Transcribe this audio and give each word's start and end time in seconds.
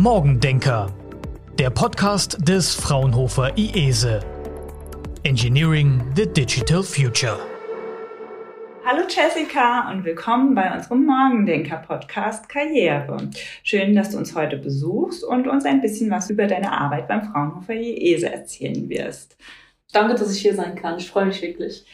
Morgendenker, 0.00 0.94
der 1.58 1.70
Podcast 1.70 2.38
des 2.48 2.72
Fraunhofer 2.72 3.58
IESE. 3.58 4.20
Engineering 5.24 6.00
the 6.14 6.24
Digital 6.24 6.84
Future. 6.84 7.36
Hallo 8.84 9.02
Jessica 9.08 9.90
und 9.90 10.04
willkommen 10.04 10.54
bei 10.54 10.72
unserem 10.72 11.04
Morgendenker-Podcast 11.04 12.48
Karriere. 12.48 13.28
Schön, 13.64 13.96
dass 13.96 14.10
du 14.10 14.18
uns 14.18 14.36
heute 14.36 14.58
besuchst 14.58 15.24
und 15.24 15.48
uns 15.48 15.64
ein 15.64 15.80
bisschen 15.80 16.12
was 16.12 16.30
über 16.30 16.46
deine 16.46 16.70
Arbeit 16.70 17.08
beim 17.08 17.24
Fraunhofer 17.24 17.74
IESE 17.74 18.32
erzählen 18.32 18.88
wirst. 18.88 19.36
Danke, 19.92 20.14
dass 20.14 20.32
ich 20.32 20.40
hier 20.40 20.54
sein 20.54 20.76
kann. 20.76 20.98
Ich 20.98 21.10
freue 21.10 21.26
mich 21.26 21.42
wirklich. 21.42 21.84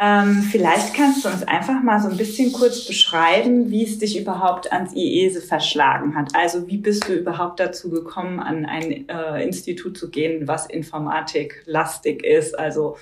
Ähm, 0.00 0.42
vielleicht 0.48 0.94
kannst 0.94 1.24
du 1.24 1.28
uns 1.28 1.42
einfach 1.42 1.82
mal 1.82 1.98
so 2.00 2.08
ein 2.08 2.16
bisschen 2.16 2.52
kurz 2.52 2.86
beschreiben, 2.86 3.70
wie 3.70 3.82
es 3.82 3.98
dich 3.98 4.20
überhaupt 4.20 4.72
ans 4.72 4.94
IESE 4.94 5.40
verschlagen 5.40 6.14
hat. 6.14 6.36
Also 6.36 6.68
wie 6.68 6.76
bist 6.76 7.08
du 7.08 7.14
überhaupt 7.14 7.58
dazu 7.58 7.90
gekommen, 7.90 8.38
an 8.38 8.64
ein 8.64 9.08
äh, 9.08 9.42
Institut 9.42 9.98
zu 9.98 10.10
gehen, 10.10 10.46
was 10.46 10.66
Informatik 10.66 11.64
lastig 11.66 12.22
ist? 12.22 12.56
Also 12.56 12.96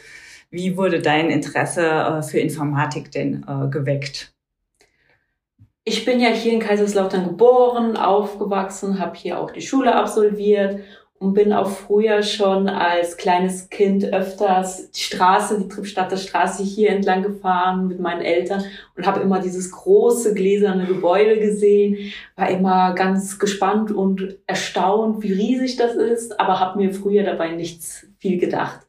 wie 0.51 0.79
wurde 0.79 1.03
dein 1.03 1.29
Interesse 1.29 1.87
äh, 1.87 2.23
für 2.23 2.39
Informatik 2.39 3.13
denn 3.13 3.45
äh, 3.47 3.69
geweckt? 3.69 4.33
Ich 5.85 6.07
bin 6.07 6.19
ja 6.19 6.31
hier 6.31 6.55
in 6.55 6.61
Kaiserslautern 6.61 7.25
geboren, 7.25 7.99
aufgewachsen, 7.99 8.99
habe 8.99 9.17
hier 9.17 9.39
auch 9.39 9.51
die 9.51 9.61
Schule 9.61 9.95
absolviert 9.95 10.81
und 11.19 11.35
bin 11.35 11.53
auch 11.53 11.71
früher 11.71 12.23
schon 12.23 12.69
als 12.69 13.17
kleines 13.17 13.71
Kind 13.71 14.05
öfters 14.05 14.91
die 14.91 15.01
Straße, 15.01 15.59
die 15.59 15.69
Trippstadter 15.69 16.17
Straße 16.17 16.63
hier 16.63 16.91
entlang 16.91 17.23
gefahren 17.23 17.89
mit 17.89 18.01
meinen 18.01 18.23
Eltern 18.23 18.65
und 18.97 19.07
habe 19.07 19.21
immer 19.21 19.41
dieses 19.41 19.71
große 19.71 20.35
gläserne 20.35 20.87
Gebäude 20.87 21.39
gesehen, 21.41 22.13
war 22.37 22.51
immer 22.51 22.95
ganz 22.95 23.39
gespannt 23.39 23.91
und 23.91 24.37
erstaunt, 24.47 25.23
wie 25.23 25.33
riesig 25.33 25.77
das 25.77 25.95
ist, 25.95 26.39
aber 26.39 26.61
habe 26.61 26.79
mir 26.79 26.93
früher 26.93 27.25
dabei 27.25 27.53
nichts 27.53 28.07
viel 28.19 28.39
gedacht. 28.39 28.86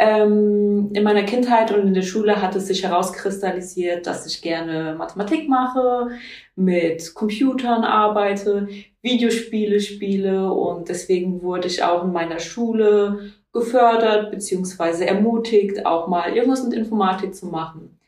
Ähm, 0.00 0.90
in 0.94 1.02
meiner 1.02 1.24
Kindheit 1.24 1.72
und 1.72 1.88
in 1.88 1.94
der 1.94 2.02
Schule 2.02 2.40
hat 2.40 2.54
es 2.54 2.68
sich 2.68 2.84
herauskristallisiert, 2.84 4.06
dass 4.06 4.26
ich 4.26 4.40
gerne 4.40 4.94
Mathematik 4.96 5.48
mache, 5.48 6.10
mit 6.54 7.14
Computern 7.14 7.82
arbeite, 7.82 8.68
Videospiele 9.02 9.80
spiele 9.80 10.52
und 10.52 10.88
deswegen 10.88 11.42
wurde 11.42 11.66
ich 11.66 11.82
auch 11.82 12.04
in 12.04 12.12
meiner 12.12 12.38
Schule 12.38 13.32
gefördert 13.52 14.30
bzw. 14.30 15.04
ermutigt, 15.04 15.84
auch 15.84 16.06
mal 16.06 16.32
irgendwas 16.36 16.62
mit 16.62 16.74
Informatik 16.74 17.34
zu 17.34 17.46
machen. 17.46 17.98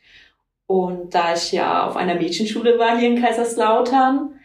Und 0.67 1.13
da 1.13 1.33
ich 1.33 1.51
ja 1.51 1.85
auf 1.87 1.97
einer 1.97 2.15
Mädchenschule 2.15 2.79
war 2.79 2.97
hier 2.97 3.09
in 3.09 3.21
Kaiserslautern, 3.21 4.39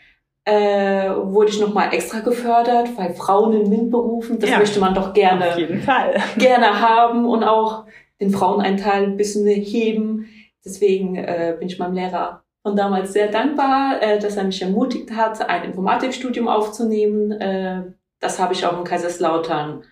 äh, 0.47 1.11
wurde 1.11 1.51
ich 1.51 1.61
nochmal 1.61 1.93
extra 1.93 2.21
gefördert, 2.21 2.97
weil 2.97 3.15
Frauen 3.15 3.53
in 3.53 3.69
MINT-Berufen, 3.69 4.39
das 4.39 4.51
ja, 4.51 4.59
möchte 4.59 4.79
man 4.79 4.95
doch 4.95 5.13
gerne, 5.13 5.51
auf 5.51 5.59
jeden 5.59 5.83
Fall. 5.83 6.15
gerne 6.39 6.81
haben 6.81 7.27
und 7.27 7.43
auch 7.43 7.85
den 8.21 8.31
Fraueneinteil 8.31 9.03
ein 9.03 9.17
bisschen 9.17 9.47
heben. 9.47 10.29
Deswegen 10.65 11.17
äh, 11.17 11.57
bin 11.59 11.69
ich 11.69 11.79
meinem 11.81 11.95
Lehrer 11.95 12.45
von 12.63 12.77
damals 12.77 13.13
sehr 13.13 13.29
dankbar, 13.29 14.01
äh, 14.01 14.21
dass 14.21 14.37
er 14.37 14.45
mich 14.45 14.63
ermutigt 14.63 15.11
hat, 15.11 15.49
ein 15.49 15.65
Informatikstudium 15.65 16.47
aufzunehmen. 16.47 17.33
Äh, 17.33 17.83
das 18.21 18.39
habe 18.39 18.55
ich 18.55 18.65
auch 18.65 18.79
in 18.79 18.85
Kaiserslautern 18.85 19.83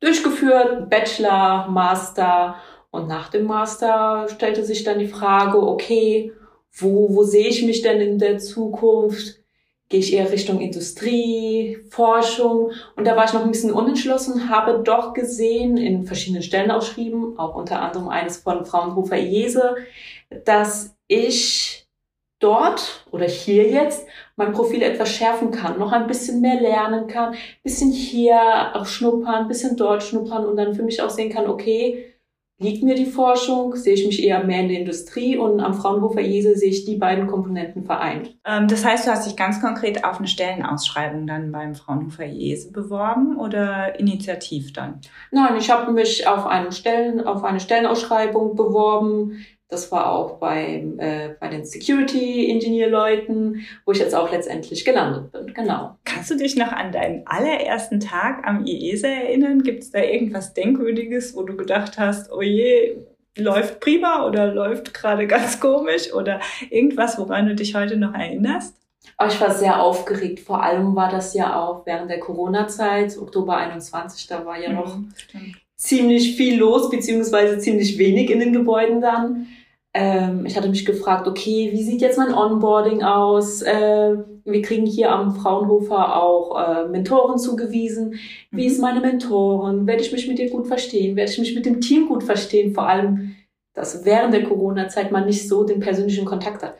durchgeführt, 0.00 0.90
Bachelor, 0.90 1.68
Master. 1.68 2.56
Und 2.90 3.08
nach 3.08 3.30
dem 3.30 3.46
Master 3.46 4.26
stellte 4.28 4.62
sich 4.62 4.84
dann 4.84 4.98
die 4.98 5.08
Frage, 5.08 5.62
okay, 5.62 6.32
wo, 6.70 7.14
wo 7.14 7.22
sehe 7.22 7.48
ich 7.48 7.64
mich 7.64 7.80
denn 7.80 8.00
in 8.00 8.18
der 8.18 8.38
Zukunft? 8.38 9.39
Gehe 9.90 10.00
ich 10.00 10.14
eher 10.14 10.30
Richtung 10.30 10.60
Industrie, 10.60 11.78
Forschung. 11.90 12.70
Und 12.96 13.06
da 13.06 13.16
war 13.16 13.26
ich 13.26 13.32
noch 13.34 13.44
ein 13.44 13.50
bisschen 13.50 13.72
unentschlossen, 13.72 14.48
habe 14.48 14.82
doch 14.82 15.12
gesehen 15.12 15.76
in 15.76 16.04
verschiedenen 16.04 16.42
Stellenausschrieben, 16.42 17.38
auch 17.38 17.56
unter 17.56 17.82
anderem 17.82 18.08
eines 18.08 18.38
von 18.38 18.64
Fraunhofer 18.64 19.18
Jese, 19.18 19.74
dass 20.44 20.96
ich 21.08 21.88
dort 22.38 23.04
oder 23.10 23.26
hier 23.26 23.68
jetzt 23.68 24.06
mein 24.36 24.52
Profil 24.52 24.82
etwas 24.82 25.10
schärfen 25.10 25.50
kann, 25.50 25.78
noch 25.78 25.92
ein 25.92 26.06
bisschen 26.06 26.40
mehr 26.40 26.58
lernen 26.60 27.08
kann, 27.08 27.34
bisschen 27.62 27.90
hier 27.90 28.70
auch 28.74 28.86
schnuppern, 28.86 29.48
bisschen 29.48 29.76
dort 29.76 30.02
schnuppern 30.02 30.46
und 30.46 30.56
dann 30.56 30.74
für 30.74 30.84
mich 30.84 31.02
auch 31.02 31.10
sehen 31.10 31.30
kann, 31.30 31.48
okay, 31.48 32.09
liegt 32.60 32.84
mir 32.84 32.94
die 32.94 33.06
Forschung, 33.06 33.74
sehe 33.74 33.94
ich 33.94 34.06
mich 34.06 34.22
eher 34.22 34.44
mehr 34.44 34.60
in 34.60 34.68
der 34.68 34.80
Industrie 34.80 35.36
und 35.36 35.60
am 35.60 35.74
Fraunhofer 35.74 36.20
IESE 36.20 36.56
sehe 36.56 36.68
ich 36.68 36.84
die 36.84 36.96
beiden 36.96 37.26
Komponenten 37.26 37.84
vereint. 37.84 38.36
Ähm, 38.44 38.68
das 38.68 38.84
heißt, 38.84 39.06
du 39.06 39.10
hast 39.10 39.26
dich 39.26 39.34
ganz 39.34 39.60
konkret 39.62 40.04
auf 40.04 40.18
eine 40.18 40.28
Stellenausschreibung 40.28 41.26
dann 41.26 41.52
beim 41.52 41.74
Fraunhofer 41.74 42.26
IESE 42.26 42.70
beworben 42.70 43.38
oder 43.38 43.98
initiativ 43.98 44.74
dann? 44.74 45.00
Nein, 45.30 45.56
ich 45.58 45.70
habe 45.70 45.90
mich 45.92 46.26
auf 46.26 46.46
eine, 46.46 46.70
Stellen, 46.70 47.26
auf 47.26 47.44
eine 47.44 47.60
Stellenausschreibung 47.60 48.54
beworben, 48.56 49.38
das 49.70 49.90
war 49.92 50.10
auch 50.10 50.38
beim, 50.38 50.98
äh, 50.98 51.34
bei 51.38 51.48
den 51.48 51.64
Security-Engineer-Leuten, 51.64 53.64
wo 53.86 53.92
ich 53.92 53.98
jetzt 53.98 54.14
auch 54.14 54.30
letztendlich 54.30 54.84
gelandet 54.84 55.32
bin. 55.32 55.54
Genau. 55.54 55.96
Kannst 56.04 56.30
du 56.30 56.36
dich 56.36 56.56
noch 56.56 56.72
an 56.72 56.92
deinen 56.92 57.26
allerersten 57.26 58.00
Tag 58.00 58.46
am 58.46 58.66
IESA 58.66 59.08
erinnern? 59.08 59.62
Gibt 59.62 59.84
es 59.84 59.92
da 59.92 60.00
irgendwas 60.00 60.54
Denkwürdiges, 60.54 61.36
wo 61.36 61.44
du 61.44 61.56
gedacht 61.56 61.98
hast, 61.98 62.32
oh 62.32 62.42
je, 62.42 62.96
läuft 63.38 63.80
prima 63.80 64.26
oder 64.26 64.52
läuft 64.52 64.92
gerade 64.92 65.26
ganz 65.26 65.60
komisch 65.60 66.12
oder 66.12 66.40
irgendwas, 66.68 67.18
woran 67.18 67.46
du 67.46 67.54
dich 67.54 67.74
heute 67.74 67.96
noch 67.96 68.14
erinnerst? 68.14 68.74
Oh, 69.18 69.26
ich 69.28 69.40
war 69.40 69.52
sehr 69.52 69.82
aufgeregt. 69.82 70.40
Vor 70.40 70.62
allem 70.62 70.94
war 70.96 71.10
das 71.10 71.34
ja 71.34 71.60
auch 71.60 71.86
während 71.86 72.10
der 72.10 72.20
Corona-Zeit, 72.20 73.16
Oktober 73.18 73.56
21, 73.56 74.26
da 74.26 74.44
war 74.44 74.58
ja 74.58 74.72
noch 74.72 74.96
mhm, 74.96 75.12
ziemlich 75.76 76.36
viel 76.36 76.58
los, 76.58 76.90
beziehungsweise 76.90 77.58
ziemlich 77.58 77.98
wenig 77.98 78.30
in 78.30 78.40
den 78.40 78.52
Gebäuden 78.52 79.00
dann. 79.00 79.46
Ähm, 79.92 80.46
ich 80.46 80.56
hatte 80.56 80.68
mich 80.68 80.86
gefragt, 80.86 81.26
okay, 81.26 81.70
wie 81.72 81.82
sieht 81.82 82.00
jetzt 82.00 82.16
mein 82.16 82.32
Onboarding 82.32 83.02
aus? 83.02 83.62
Äh, 83.62 84.16
wir 84.44 84.62
kriegen 84.62 84.86
hier 84.86 85.10
am 85.10 85.34
Fraunhofer 85.34 86.22
auch 86.22 86.56
äh, 86.58 86.88
Mentoren 86.88 87.38
zugewiesen. 87.38 88.14
Wie 88.50 88.62
mhm. 88.62 88.70
ist 88.70 88.80
meine 88.80 89.00
Mentorin? 89.00 89.86
Werde 89.86 90.02
ich 90.02 90.12
mich 90.12 90.28
mit 90.28 90.38
ihr 90.38 90.50
gut 90.50 90.68
verstehen? 90.68 91.16
Werde 91.16 91.32
ich 91.32 91.38
mich 91.38 91.54
mit 91.54 91.66
dem 91.66 91.80
Team 91.80 92.08
gut 92.08 92.22
verstehen? 92.22 92.72
Vor 92.72 92.88
allem, 92.88 93.34
dass 93.74 94.04
während 94.04 94.32
der 94.32 94.44
Corona-Zeit 94.44 95.10
man 95.10 95.26
nicht 95.26 95.48
so 95.48 95.64
den 95.64 95.80
persönlichen 95.80 96.24
Kontakt 96.24 96.62
hat. 96.62 96.76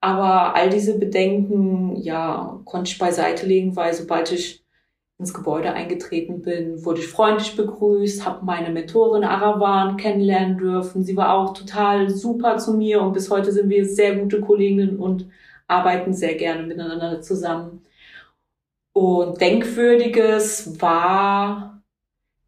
Aber 0.00 0.54
all 0.54 0.70
diese 0.70 0.98
Bedenken, 0.98 1.96
ja, 1.96 2.60
konnte 2.64 2.90
ich 2.90 2.98
beiseite 2.98 3.46
legen, 3.46 3.76
weil 3.76 3.92
sobald 3.94 4.32
ich 4.32 4.64
ins 5.20 5.34
Gebäude 5.34 5.72
eingetreten 5.72 6.40
bin, 6.42 6.84
wurde 6.84 7.00
ich 7.00 7.06
freundlich 7.06 7.54
begrüßt, 7.54 8.24
habe 8.24 8.44
meine 8.44 8.70
Mentorin 8.70 9.22
Arawan 9.22 9.96
kennenlernen 9.98 10.56
dürfen. 10.56 11.04
Sie 11.04 11.16
war 11.16 11.34
auch 11.34 11.52
total 11.52 12.08
super 12.08 12.56
zu 12.56 12.74
mir 12.74 13.02
und 13.02 13.12
bis 13.12 13.30
heute 13.30 13.52
sind 13.52 13.68
wir 13.68 13.84
sehr 13.84 14.16
gute 14.16 14.40
Kolleginnen 14.40 14.98
und 14.98 15.28
arbeiten 15.68 16.14
sehr 16.14 16.34
gerne 16.34 16.62
miteinander 16.66 17.20
zusammen. 17.20 17.84
Und 18.92 19.40
Denkwürdiges 19.40 20.80
war, 20.80 21.82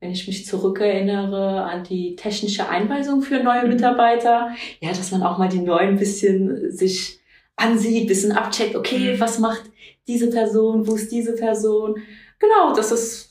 wenn 0.00 0.10
ich 0.10 0.27
mich 0.27 0.47
zurückerinnere, 0.47 1.62
an 1.62 1.84
die 1.84 2.16
technische 2.16 2.69
Einweisung 2.69 3.22
für 3.22 3.41
neue 3.43 3.62
mhm. 3.65 3.69
Mitarbeiter. 3.69 4.50
Ja, 4.81 4.89
dass 4.89 5.12
man 5.12 5.22
auch 5.22 5.39
mal 5.39 5.49
die 5.49 5.60
neuen 5.60 5.97
bisschen 5.97 6.72
sich 6.72 7.21
ansieht, 7.56 8.09
bisschen 8.09 8.33
abcheckt, 8.33 8.75
okay, 8.75 9.15
mhm. 9.15 9.21
was 9.21 9.39
macht 9.39 9.62
diese 10.09 10.31
Person, 10.31 10.87
wo 10.87 10.97
ist 10.97 11.12
diese 11.12 11.34
Person? 11.34 11.97
Genau, 12.42 12.75
das 12.75 12.91
ist. 12.91 13.28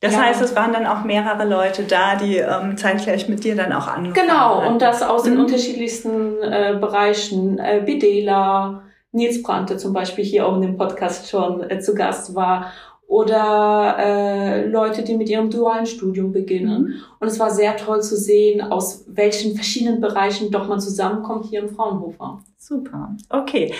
Das 0.00 0.14
ja. 0.14 0.22
heißt, 0.22 0.42
es 0.42 0.56
waren 0.56 0.72
dann 0.72 0.86
auch 0.86 1.04
mehrere 1.04 1.44
Leute 1.44 1.84
da, 1.84 2.16
die 2.16 2.38
ähm, 2.38 2.76
zeitgleich 2.76 3.28
mit 3.28 3.44
dir 3.44 3.54
dann 3.54 3.72
auch 3.72 3.86
angefangen 3.86 4.26
Genau, 4.26 4.60
hatten. 4.60 4.72
und 4.72 4.82
das 4.82 5.00
aus 5.00 5.22
den 5.22 5.34
mhm. 5.34 5.40
unterschiedlichsten 5.42 6.42
äh, 6.42 6.76
Bereichen. 6.80 7.58
Äh, 7.58 7.82
Bidela, 7.86 8.82
Nils 9.12 9.42
Brandte 9.42 9.76
zum 9.76 9.92
Beispiel 9.92 10.24
hier 10.24 10.46
auch 10.46 10.56
in 10.56 10.62
dem 10.62 10.76
Podcast 10.76 11.30
schon 11.30 11.70
äh, 11.70 11.78
zu 11.78 11.94
Gast 11.94 12.34
war 12.34 12.72
oder 13.12 13.96
äh, 13.98 14.66
Leute, 14.66 15.02
die 15.02 15.18
mit 15.18 15.28
ihrem 15.28 15.50
dualen 15.50 15.84
Studium 15.84 16.32
beginnen. 16.32 16.82
Mhm. 16.82 16.94
Und 17.20 17.28
es 17.28 17.38
war 17.38 17.50
sehr 17.50 17.76
toll 17.76 18.00
zu 18.00 18.16
sehen, 18.16 18.62
aus 18.62 19.04
welchen 19.06 19.54
verschiedenen 19.54 20.00
Bereichen 20.00 20.50
doch 20.50 20.66
man 20.66 20.80
zusammenkommt 20.80 21.44
hier 21.44 21.60
im 21.60 21.68
Fraunhofer. 21.68 22.40
Super. 22.56 23.14
Okay. 23.28 23.74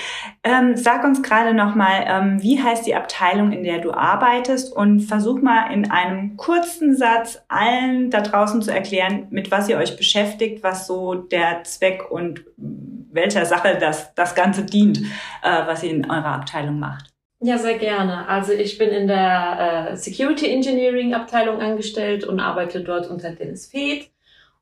Ähm, 0.45 0.77
sag 0.77 1.03
uns 1.05 1.23
gerade 1.23 1.55
nochmal, 1.55 2.05
ähm, 2.07 2.43
wie 2.43 2.63
heißt 2.63 2.87
die 2.87 2.95
Abteilung, 2.95 3.53
in 3.53 3.65
der 3.65 3.79
du 3.79 3.93
arbeitest? 3.93 4.77
Und 4.77 5.01
versuch 5.01 5.41
mal 5.41 5.73
in 5.73 5.91
einem 5.91 6.37
kurzen 6.37 6.95
Satz 6.95 7.41
allen 7.49 8.11
da 8.11 8.21
draußen 8.21 8.61
zu 8.61 8.71
erklären, 8.71 9.29
mit 9.31 9.51
was 9.51 9.67
ihr 9.67 9.79
euch 9.79 9.97
beschäftigt, 9.97 10.63
was 10.63 10.87
so 10.87 11.15
der 11.15 11.65
Zweck 11.65 12.11
und 12.11 12.45
welcher 12.59 13.47
Sache 13.47 13.79
das, 13.81 14.15
das 14.15 14.35
Ganze 14.35 14.65
dient, 14.65 14.99
äh, 15.43 15.67
was 15.67 15.83
ihr 15.83 15.91
in 15.91 16.11
eurer 16.11 16.35
Abteilung 16.35 16.79
macht. 16.79 17.12
Ja, 17.45 17.59
sehr 17.59 17.77
gerne. 17.77 18.29
Also 18.29 18.53
ich 18.53 18.79
bin 18.79 18.91
in 18.91 19.09
der 19.09 19.91
äh, 19.91 19.97
Security 19.97 20.49
Engineering 20.49 21.13
Abteilung 21.13 21.61
angestellt 21.61 22.23
und 22.25 22.39
arbeite 22.39 22.85
dort 22.85 23.11
unter 23.11 23.33
Dennis 23.33 23.67
Feeth. 23.67 24.11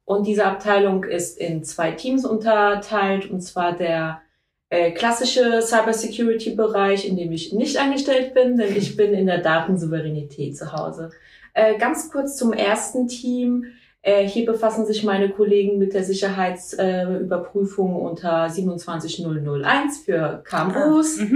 Und 0.07 0.27
diese 0.27 0.47
Abteilung 0.47 1.05
ist 1.05 1.39
in 1.39 1.63
zwei 1.63 1.93
Teams 1.93 2.25
unterteilt, 2.25 3.31
und 3.31 3.43
zwar 3.43 3.77
der 3.77 4.23
äh, 4.71 4.93
klassische 4.93 5.61
Cybersecurity-Bereich, 5.61 7.07
in 7.07 7.17
dem 7.17 7.33
ich 7.33 7.53
nicht 7.53 7.77
angestellt 7.79 8.33
bin, 8.33 8.57
denn 8.57 8.75
ich 8.75 8.97
bin 8.97 9.13
in 9.13 9.27
der 9.27 9.43
Datensouveränität 9.43 10.57
zu 10.57 10.73
Hause. 10.73 11.11
Äh, 11.53 11.77
ganz 11.77 12.11
kurz 12.11 12.37
zum 12.37 12.55
ersten 12.55 13.09
Team. 13.09 13.67
Äh, 14.01 14.27
hier 14.27 14.47
befassen 14.47 14.87
sich 14.87 15.05
meine 15.05 15.29
Kollegen 15.29 15.79
mit 15.79 15.93
der 15.93 16.05
Sicherheitsüberprüfung 16.05 17.95
äh, 17.95 18.09
unter 18.09 18.49
27001 18.49 19.99
für 19.99 20.43
KMUs. 20.45 21.21
Ah. 21.21 21.27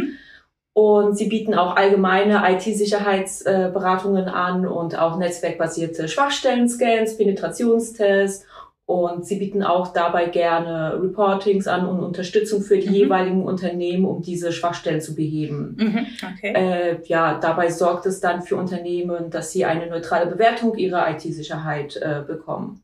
Und 0.75 1.17
sie 1.17 1.29
bieten 1.29 1.55
auch 1.55 1.77
allgemeine 1.77 2.43
IT-Sicherheitsberatungen 2.51 4.29
an 4.29 4.67
und 4.67 4.99
auch 4.99 5.17
netzwerkbasierte 5.17 6.09
Schwachstellen-Scans, 6.09 7.17
Penetrationstests 7.17 8.45
und 8.87 9.25
sie 9.25 9.37
bieten 9.37 9.63
auch 9.63 9.93
dabei 9.95 10.27
gerne 10.27 11.01
Reportings 11.01 11.67
an 11.67 11.89
und 11.89 12.01
Unterstützung 12.01 12.61
für 12.61 12.77
die 12.77 12.89
mhm. 12.89 12.95
jeweiligen 12.95 13.43
Unternehmen, 13.45 14.05
um 14.05 14.21
diese 14.21 14.53
Schwachstellen 14.53 15.01
zu 15.01 15.15
beheben. 15.15 15.77
Mhm. 15.79 16.07
Okay. 16.37 16.53
Äh, 16.53 16.99
ja, 17.05 17.39
dabei 17.39 17.71
sorgt 17.71 18.05
es 18.05 18.21
dann 18.21 18.43
für 18.43 18.57
Unternehmen, 18.57 19.31
dass 19.31 19.53
sie 19.53 19.65
eine 19.65 19.87
neutrale 19.87 20.27
Bewertung 20.27 20.77
ihrer 20.77 21.09
IT-Sicherheit 21.11 21.97
äh, 21.97 22.23
bekommen. 22.27 22.84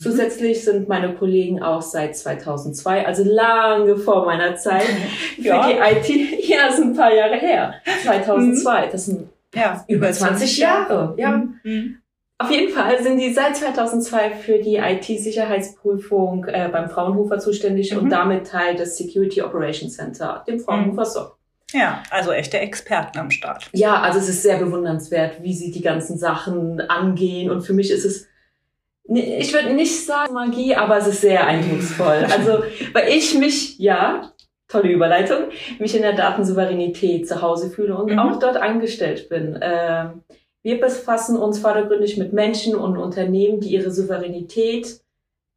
Mhm. 0.00 0.04
Zusätzlich 0.04 0.64
sind 0.64 0.88
meine 0.88 1.14
Kollegen 1.14 1.62
auch 1.62 1.82
seit 1.82 2.16
2002, 2.16 3.06
also 3.06 3.22
lange 3.24 3.96
vor 3.96 4.24
meiner 4.24 4.56
Zeit, 4.56 4.82
für 5.36 5.42
ja. 5.42 5.68
die 5.68 6.12
IT, 6.12 6.48
ja, 6.48 6.72
sind 6.72 6.92
ein 6.92 6.96
paar 6.96 7.14
Jahre 7.14 7.36
her, 7.36 7.74
2002, 8.02 8.86
mhm. 8.86 8.90
das 8.90 9.06
sind 9.06 9.28
ja, 9.54 9.84
über 9.88 10.10
20 10.10 10.58
Jahre. 10.58 10.92
Jahre. 10.92 11.14
Ja. 11.16 11.42
Mhm. 11.62 11.96
Auf 12.38 12.50
jeden 12.50 12.72
Fall 12.72 13.02
sind 13.02 13.18
die 13.18 13.34
seit 13.34 13.54
2002 13.54 14.30
für 14.30 14.58
die 14.60 14.76
IT-Sicherheitsprüfung 14.76 16.46
äh, 16.46 16.70
beim 16.72 16.88
Fraunhofer 16.88 17.38
zuständig 17.38 17.92
mhm. 17.92 17.98
und 17.98 18.10
damit 18.10 18.46
Teil 18.46 18.76
des 18.76 18.96
Security 18.96 19.42
Operations 19.42 19.94
Center, 19.94 20.42
dem 20.48 20.58
Fraunhofer 20.58 21.02
mhm. 21.02 21.06
SOC. 21.06 21.36
Ja, 21.72 22.02
also 22.10 22.32
echte 22.32 22.58
Experten 22.58 23.18
am 23.18 23.30
Start. 23.30 23.68
Ja, 23.72 24.00
also 24.00 24.18
es 24.18 24.28
ist 24.30 24.42
sehr 24.42 24.56
bewundernswert, 24.56 25.42
wie 25.42 25.52
sie 25.52 25.70
die 25.70 25.82
ganzen 25.82 26.16
Sachen 26.16 26.80
angehen 26.80 27.50
und 27.50 27.60
für 27.60 27.74
mich 27.74 27.90
ist 27.90 28.06
es 28.06 28.29
ich 29.16 29.52
würde 29.52 29.74
nicht 29.74 30.06
sagen 30.06 30.34
Magie, 30.34 30.74
aber 30.74 30.98
es 30.98 31.06
ist 31.06 31.20
sehr 31.20 31.46
eindrucksvoll. 31.46 32.26
Also, 32.30 32.62
weil 32.92 33.08
ich 33.08 33.36
mich, 33.36 33.78
ja, 33.78 34.32
tolle 34.68 34.90
Überleitung, 34.90 35.48
mich 35.78 35.94
in 35.96 36.02
der 36.02 36.14
Datensouveränität 36.14 37.28
zu 37.28 37.42
Hause 37.42 37.70
fühle 37.70 37.96
und 37.96 38.12
mhm. 38.12 38.18
auch 38.18 38.38
dort 38.38 38.56
angestellt 38.56 39.28
bin. 39.28 39.58
Ähm, 39.60 40.22
wir 40.62 40.80
befassen 40.80 41.36
uns 41.36 41.58
vordergründig 41.58 42.18
mit 42.18 42.32
Menschen 42.32 42.74
und 42.74 42.96
Unternehmen, 42.96 43.60
die 43.60 43.70
ihre 43.70 43.90
Souveränität 43.90 45.00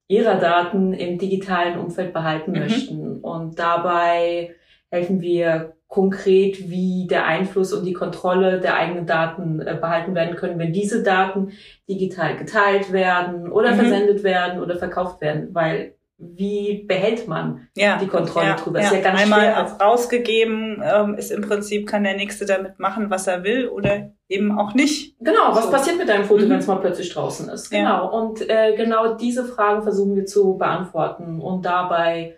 ihrer 0.09 0.35
Daten 0.35 0.94
im 0.94 1.17
digitalen 1.17 1.79
Umfeld 1.79 2.13
behalten 2.13 2.51
mhm. 2.51 2.59
möchten. 2.59 3.19
Und 3.21 3.59
dabei 3.59 4.55
helfen 4.91 5.21
wir 5.21 5.75
konkret, 5.94 6.72
wie 6.72 7.06
der 7.07 7.28
Einfluss 7.28 7.72
und 7.72 7.86
die 7.86 7.94
Kontrolle 7.94 8.60
der 8.60 8.75
eigenen 8.75 9.06
Daten 9.06 9.60
äh, 9.60 9.78
behalten 9.80 10.16
werden 10.16 10.36
können, 10.36 10.57
wenn 10.57 10.74
diese 10.74 11.04
Daten 11.04 11.51
digital 11.88 12.36
geteilt 12.36 12.92
werden 12.92 13.51
oder 13.51 13.74
mhm. 13.74 13.75
versendet 13.75 14.24
werden 14.24 14.60
oder 14.60 14.75
verkauft 14.75 15.22
werden, 15.22 15.50
weil 15.54 15.94
wie 16.18 16.84
behält 16.88 17.28
man 17.28 17.68
ja, 17.75 18.00
die 18.00 18.07
Kontrolle 18.07 18.48
ja, 18.48 18.56
drüber? 18.56 18.80
Ja. 18.80 18.88
Ist 18.88 18.94
ja 18.94 19.01
ganz 19.01 19.22
Einmal 19.22 19.42
schwer. 19.42 19.78
rausgegeben 19.86 20.81
ähm, 20.84 21.13
ist 21.13 21.31
im 21.31 21.42
Prinzip, 21.42 21.88
kann 21.88 22.04
der 22.04 22.16
Nächste 22.16 22.48
damit 22.48 22.80
machen, 22.80 23.12
was 23.12 23.28
er 23.28 23.44
will 23.44 23.68
oder 23.68 24.13
eben 24.28 24.57
auch 24.57 24.74
nicht. 24.74 25.16
Genau, 25.19 25.50
was 25.51 25.66
so. 25.66 25.72
passiert 25.72 26.00
mit 26.00 26.10
deinem 26.10 26.25
Foto, 26.25 26.46
mhm. 26.46 26.50
wenn 26.50 26.60
es 26.60 26.66
mal 26.66 26.78
plötzlich 26.78 27.13
draußen 27.13 27.50
ist? 27.50 27.69
Genau. 27.69 28.10
Und 28.19 28.50
äh, 28.50 28.75
genau 28.75 29.13
diese 29.13 29.46
Fragen 29.46 29.84
versuchen 29.84 30.16
wir 30.16 30.25
zu 30.25 30.57
beantworten. 30.57 31.39
Und 31.39 31.66
dabei 31.66 32.38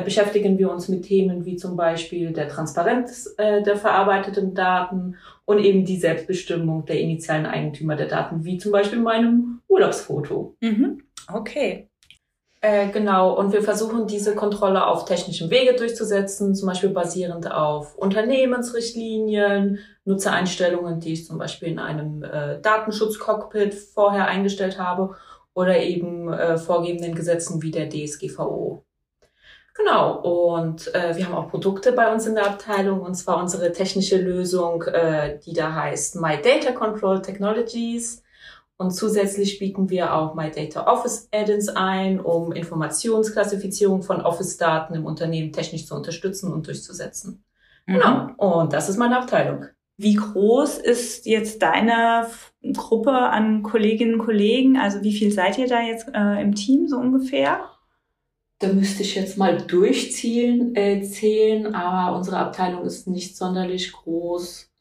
beschäftigen 0.00 0.58
wir 0.58 0.70
uns 0.70 0.88
mit 0.88 1.04
Themen 1.04 1.44
wie 1.44 1.56
zum 1.56 1.76
Beispiel 1.76 2.32
der 2.32 2.48
Transparenz 2.48 3.34
äh, 3.36 3.62
der 3.62 3.76
verarbeiteten 3.76 4.54
Daten 4.54 5.16
und 5.44 5.58
eben 5.58 5.84
die 5.84 5.98
Selbstbestimmung 5.98 6.86
der 6.86 7.00
initialen 7.00 7.46
Eigentümer 7.46 7.96
der 7.96 8.08
Daten, 8.08 8.44
wie 8.44 8.58
zum 8.58 8.72
Beispiel 8.72 9.00
meinem 9.00 9.60
Urlaubsfoto. 9.68 10.56
Mhm. 10.60 11.02
Okay. 11.32 11.88
Äh, 12.64 12.90
genau, 12.90 13.36
und 13.36 13.52
wir 13.52 13.60
versuchen 13.60 14.06
diese 14.06 14.36
Kontrolle 14.36 14.86
auf 14.86 15.04
technischem 15.04 15.50
Wege 15.50 15.74
durchzusetzen, 15.74 16.54
zum 16.54 16.68
Beispiel 16.68 16.90
basierend 16.90 17.50
auf 17.50 17.96
Unternehmensrichtlinien, 17.98 19.80
Nutzereinstellungen, 20.04 21.00
die 21.00 21.14
ich 21.14 21.26
zum 21.26 21.38
Beispiel 21.38 21.70
in 21.70 21.80
einem 21.80 22.22
äh, 22.22 22.60
Datenschutzcockpit 22.60 23.74
vorher 23.74 24.28
eingestellt 24.28 24.78
habe 24.78 25.16
oder 25.54 25.80
eben 25.80 26.32
äh, 26.32 26.56
vorgebenden 26.56 27.16
Gesetzen 27.16 27.62
wie 27.62 27.72
der 27.72 27.88
DSGVO. 27.88 28.84
Genau, 29.74 30.18
und 30.52 30.94
äh, 30.94 31.16
wir 31.16 31.26
haben 31.26 31.34
auch 31.34 31.48
Produkte 31.48 31.92
bei 31.92 32.12
uns 32.12 32.26
in 32.26 32.34
der 32.34 32.46
Abteilung, 32.46 33.00
und 33.00 33.14
zwar 33.14 33.38
unsere 33.38 33.72
technische 33.72 34.18
Lösung, 34.18 34.82
äh, 34.82 35.38
die 35.38 35.54
da 35.54 35.74
heißt 35.74 36.20
My 36.20 36.40
Data 36.42 36.72
Control 36.72 37.22
Technologies. 37.22 38.22
Und 38.76 38.90
zusätzlich 38.90 39.58
bieten 39.58 39.88
wir 39.90 40.14
auch 40.14 40.34
My 40.34 40.50
Data 40.50 40.86
Office 40.92 41.28
Add-ins 41.32 41.68
ein, 41.68 42.20
um 42.20 42.52
Informationsklassifizierung 42.52 44.02
von 44.02 44.20
Office-Daten 44.20 44.94
im 44.94 45.06
Unternehmen 45.06 45.52
technisch 45.52 45.86
zu 45.86 45.94
unterstützen 45.94 46.52
und 46.52 46.66
durchzusetzen. 46.66 47.44
Mhm. 47.86 47.94
Genau. 47.94 48.28
Und 48.36 48.72
das 48.72 48.88
ist 48.88 48.98
meine 48.98 49.18
Abteilung. 49.18 49.66
Wie 49.96 50.14
groß 50.14 50.78
ist 50.78 51.26
jetzt 51.26 51.62
deine 51.62 52.26
Gruppe 52.74 53.12
an 53.12 53.62
Kolleginnen 53.62 54.14
und 54.14 54.26
Kollegen? 54.26 54.76
Also 54.76 55.02
wie 55.02 55.12
viel 55.12 55.30
seid 55.30 55.58
ihr 55.58 55.68
da 55.68 55.80
jetzt 55.80 56.08
äh, 56.12 56.42
im 56.42 56.54
Team 56.54 56.88
so 56.88 56.96
ungefähr? 56.96 57.60
Da 58.62 58.68
müsste 58.68 59.02
ich 59.02 59.14
jetzt 59.14 59.38
mal 59.38 59.58
durchziehen, 59.58 60.74
äh, 60.76 61.02
zählen, 61.02 61.74
aber 61.74 62.16
unsere 62.16 62.38
Abteilung 62.38 62.84
ist 62.84 63.08
nicht 63.08 63.36
sonderlich 63.36 63.92
groß 63.92 64.72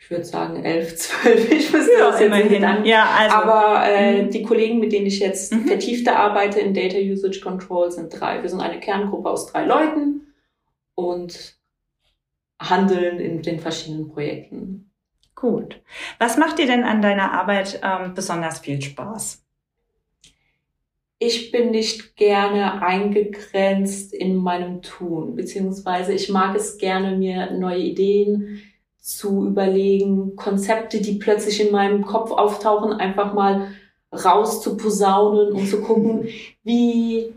ich 0.00 0.10
würde 0.10 0.24
sagen 0.24 0.64
elf, 0.64 0.96
zwölf, 0.96 1.52
ich 1.52 1.72
wüsste 1.72 1.92
ja, 1.92 2.10
das 2.10 2.20
jetzt 2.20 2.26
immerhin. 2.26 2.64
An. 2.64 2.84
Ja, 2.84 3.08
also. 3.16 3.36
Aber 3.36 3.86
äh, 3.86 4.22
mhm. 4.22 4.30
die 4.30 4.42
Kollegen, 4.42 4.80
mit 4.80 4.92
denen 4.92 5.06
ich 5.06 5.20
jetzt 5.20 5.52
mhm. 5.52 5.66
vertiefter 5.66 6.16
arbeite 6.16 6.58
in 6.58 6.74
Data 6.74 6.96
Usage 6.98 7.40
Control, 7.40 7.92
sind 7.92 8.08
drei. 8.08 8.42
Wir 8.42 8.48
sind 8.48 8.60
eine 8.60 8.80
Kerngruppe 8.80 9.28
aus 9.28 9.46
drei 9.46 9.66
Leuten 9.66 10.32
und 10.94 11.56
handeln 12.60 13.20
in 13.20 13.42
den 13.42 13.60
verschiedenen 13.60 14.08
Projekten. 14.08 14.90
Gut. 15.34 15.80
Was 16.18 16.36
macht 16.36 16.58
dir 16.58 16.66
denn 16.66 16.82
an 16.82 17.02
deiner 17.02 17.32
Arbeit 17.32 17.80
ähm, 17.82 18.14
besonders 18.14 18.60
viel 18.60 18.80
Spaß? 18.82 19.44
Ich 21.22 21.52
bin 21.52 21.70
nicht 21.70 22.16
gerne 22.16 22.80
eingegrenzt 22.80 24.14
in 24.14 24.36
meinem 24.36 24.80
Tun, 24.80 25.36
beziehungsweise 25.36 26.14
ich 26.14 26.30
mag 26.30 26.56
es 26.56 26.78
gerne, 26.78 27.14
mir 27.14 27.50
neue 27.50 27.80
Ideen 27.80 28.62
zu 28.96 29.46
überlegen, 29.46 30.34
Konzepte, 30.34 31.02
die 31.02 31.18
plötzlich 31.18 31.60
in 31.60 31.72
meinem 31.72 32.06
Kopf 32.06 32.30
auftauchen, 32.30 32.94
einfach 32.94 33.34
mal 33.34 33.68
raus 34.12 34.62
zu 34.62 34.78
posaunen 34.78 35.52
und 35.52 35.68
zu 35.68 35.82
gucken, 35.82 36.26
wie, 36.64 37.34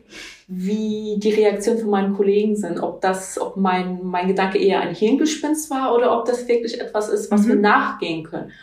wie 0.48 1.18
die 1.20 1.34
Reaktionen 1.34 1.80
von 1.80 1.90
meinen 1.90 2.16
Kollegen 2.16 2.56
sind. 2.56 2.80
Ob 2.80 3.02
das, 3.02 3.38
ob 3.38 3.58
mein, 3.58 4.00
mein 4.02 4.30
Gedanke 4.30 4.60
eher 4.60 4.80
ein 4.80 4.96
Hirngespinst 4.96 5.70
war 5.70 5.94
oder 5.94 6.18
ob 6.18 6.24
das 6.24 6.48
wirklich 6.48 6.80
etwas 6.80 7.10
ist, 7.10 7.30
was 7.32 7.42
mhm. 7.42 7.50
wir 7.50 7.56
nachgehen 7.58 8.24
können. 8.24 8.54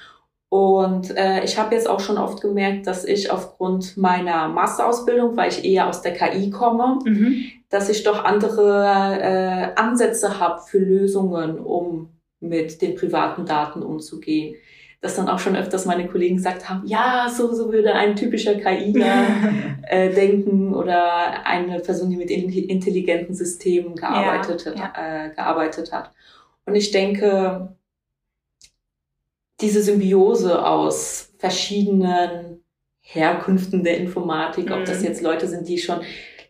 Und 0.50 1.16
äh, 1.16 1.44
ich 1.44 1.58
habe 1.58 1.76
jetzt 1.76 1.88
auch 1.88 2.00
schon 2.00 2.18
oft 2.18 2.40
gemerkt, 2.42 2.88
dass 2.88 3.04
ich 3.04 3.30
aufgrund 3.30 3.96
meiner 3.96 4.48
Masterausbildung, 4.48 5.36
weil 5.36 5.48
ich 5.48 5.64
eher 5.64 5.88
aus 5.88 6.02
der 6.02 6.12
KI 6.12 6.50
komme, 6.50 6.98
mhm. 7.04 7.44
dass 7.68 7.88
ich 7.88 8.02
doch 8.02 8.24
andere 8.24 9.20
äh, 9.22 9.80
Ansätze 9.80 10.40
habe 10.40 10.60
für 10.60 10.80
Lösungen, 10.80 11.60
um 11.60 12.08
mit 12.40 12.82
den 12.82 12.96
privaten 12.96 13.46
Daten 13.46 13.80
umzugehen. 13.80 14.56
Dass 15.00 15.14
dann 15.14 15.28
auch 15.28 15.38
schon 15.38 15.54
öfters 15.54 15.86
meine 15.86 16.08
Kollegen 16.08 16.36
gesagt 16.36 16.68
haben, 16.68 16.84
ja, 16.84 17.28
so, 17.32 17.54
so 17.54 17.72
würde 17.72 17.94
ein 17.94 18.16
typischer 18.16 18.56
KIler 18.56 19.26
äh, 19.82 20.12
denken 20.12 20.74
oder 20.74 21.46
eine 21.46 21.78
Person, 21.78 22.10
die 22.10 22.16
mit 22.16 22.30
intelligenten 22.30 23.34
Systemen 23.34 23.94
gearbeitet, 23.94 24.64
ja, 24.66 24.74
ja. 24.74 25.26
Äh, 25.26 25.30
gearbeitet 25.30 25.92
hat. 25.92 26.10
Und 26.66 26.74
ich 26.74 26.90
denke, 26.90 27.76
diese 29.60 29.82
Symbiose 29.82 30.64
aus 30.64 31.32
verschiedenen 31.38 32.62
Herkünften 33.00 33.82
der 33.82 33.98
Informatik, 33.98 34.66
mhm. 34.66 34.72
ob 34.72 34.84
das 34.84 35.00
mhm. 35.00 35.06
jetzt 35.06 35.22
Leute 35.22 35.46
sind, 35.46 35.68
die 35.68 35.78
schon 35.78 36.00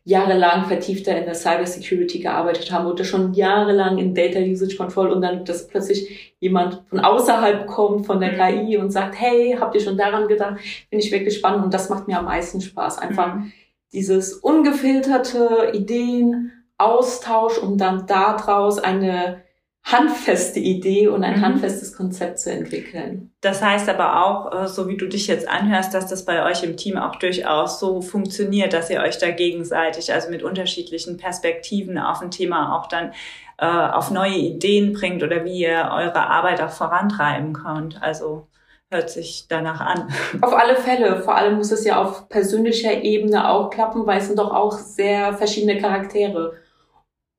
jahrelang 0.05 0.65
vertiefter 0.67 1.17
in 1.17 1.25
der 1.25 1.35
Cybersecurity 1.35 2.21
gearbeitet 2.21 2.73
haben 2.73 2.87
oder 2.87 3.05
schon 3.05 3.35
jahrelang 3.35 3.99
in 3.99 4.15
Data 4.15 4.41
Usage 4.41 4.77
Control 4.77 5.11
und 5.11 5.21
dann, 5.21 5.45
dass 5.45 5.69
plötzlich 5.69 6.35
jemand 6.41 6.83
von 6.89 7.01
außerhalb 7.01 7.67
kommt 7.67 8.07
von 8.07 8.21
der 8.21 8.33
mhm. 8.33 8.67
KI 8.67 8.77
und 8.79 8.91
sagt, 8.91 9.21
hey, 9.21 9.57
habt 9.59 9.75
ihr 9.75 9.81
schon 9.81 9.99
daran 9.99 10.27
gedacht? 10.27 10.59
Finde 10.89 11.05
ich 11.05 11.13
wirklich 11.13 11.37
spannend 11.37 11.65
und 11.65 11.75
das 11.75 11.91
macht 11.91 12.09
mir 12.09 12.19
am 12.19 12.25
meisten 12.25 12.61
Spaß. 12.61 12.99
Einfach 12.99 13.37
mhm. 13.37 13.53
dieses 13.93 14.35
ungefilterte 14.35 15.71
Ideen, 15.75 16.53
Austausch 16.79 17.59
und 17.59 17.79
dann 17.79 18.07
daraus 18.07 18.79
eine 18.79 19.43
handfeste 19.83 20.61
Idee 20.61 21.09
und 21.09 21.25
ein 21.25 21.39
mhm. 21.39 21.45
handfestes 21.45 21.97
Konzept 21.97 22.39
zu 22.39 22.53
entwickeln. 22.53 23.33
Das 23.41 23.63
heißt 23.63 23.89
aber 23.89 24.25
auch, 24.25 24.65
äh, 24.65 24.69
so 24.69 24.89
wie 24.89 24.97
du 24.97 25.07
dich 25.07 25.27
jetzt 25.27 25.49
anhörst, 25.49 25.95
dass 25.95 26.07
das 26.07 26.25
bei 26.25 26.45
euch 26.45 26.63
im 26.63 26.77
Team 26.77 26.97
auch 26.97 27.17
durchaus 27.17 27.81
so 27.81 28.01
funktioniert, 28.03 28.73
dass 28.73 28.91
ihr 28.91 29.01
euch 29.01 29.19
da 29.19 29.31
gegenseitig, 29.31 30.13
also 30.13 30.31
mit 30.31 30.43
unterschiedlichen 30.43 31.17
Perspektiven 31.17 31.99
auf 31.99 32.21
ein 32.21 32.31
Thema 32.31 32.79
auch 32.79 32.89
dann 32.89 33.13
äh, 33.59 33.67
auf 33.67 34.11
neue 34.11 34.37
Ideen 34.37 34.93
bringt 34.93 35.23
oder 35.23 35.45
wie 35.45 35.61
ihr 35.61 35.91
eure 35.93 36.29
Arbeit 36.29 36.61
auch 36.61 36.71
vorantreiben 36.71 37.55
könnt. 37.55 38.03
Also 38.03 38.47
hört 38.91 39.11
sich 39.11 39.47
danach 39.49 39.81
an. 39.81 40.09
Auf 40.41 40.53
alle 40.53 40.75
Fälle. 40.75 41.23
Vor 41.23 41.37
allem 41.37 41.57
muss 41.57 41.71
es 41.71 41.85
ja 41.85 42.03
auf 42.03 42.29
persönlicher 42.29 43.03
Ebene 43.03 43.49
auch 43.49 43.71
klappen, 43.71 44.05
weil 44.05 44.19
es 44.19 44.27
sind 44.27 44.39
doch 44.39 44.53
auch 44.53 44.73
sehr 44.73 45.35
verschiedene 45.35 45.79
Charaktere. 45.79 46.55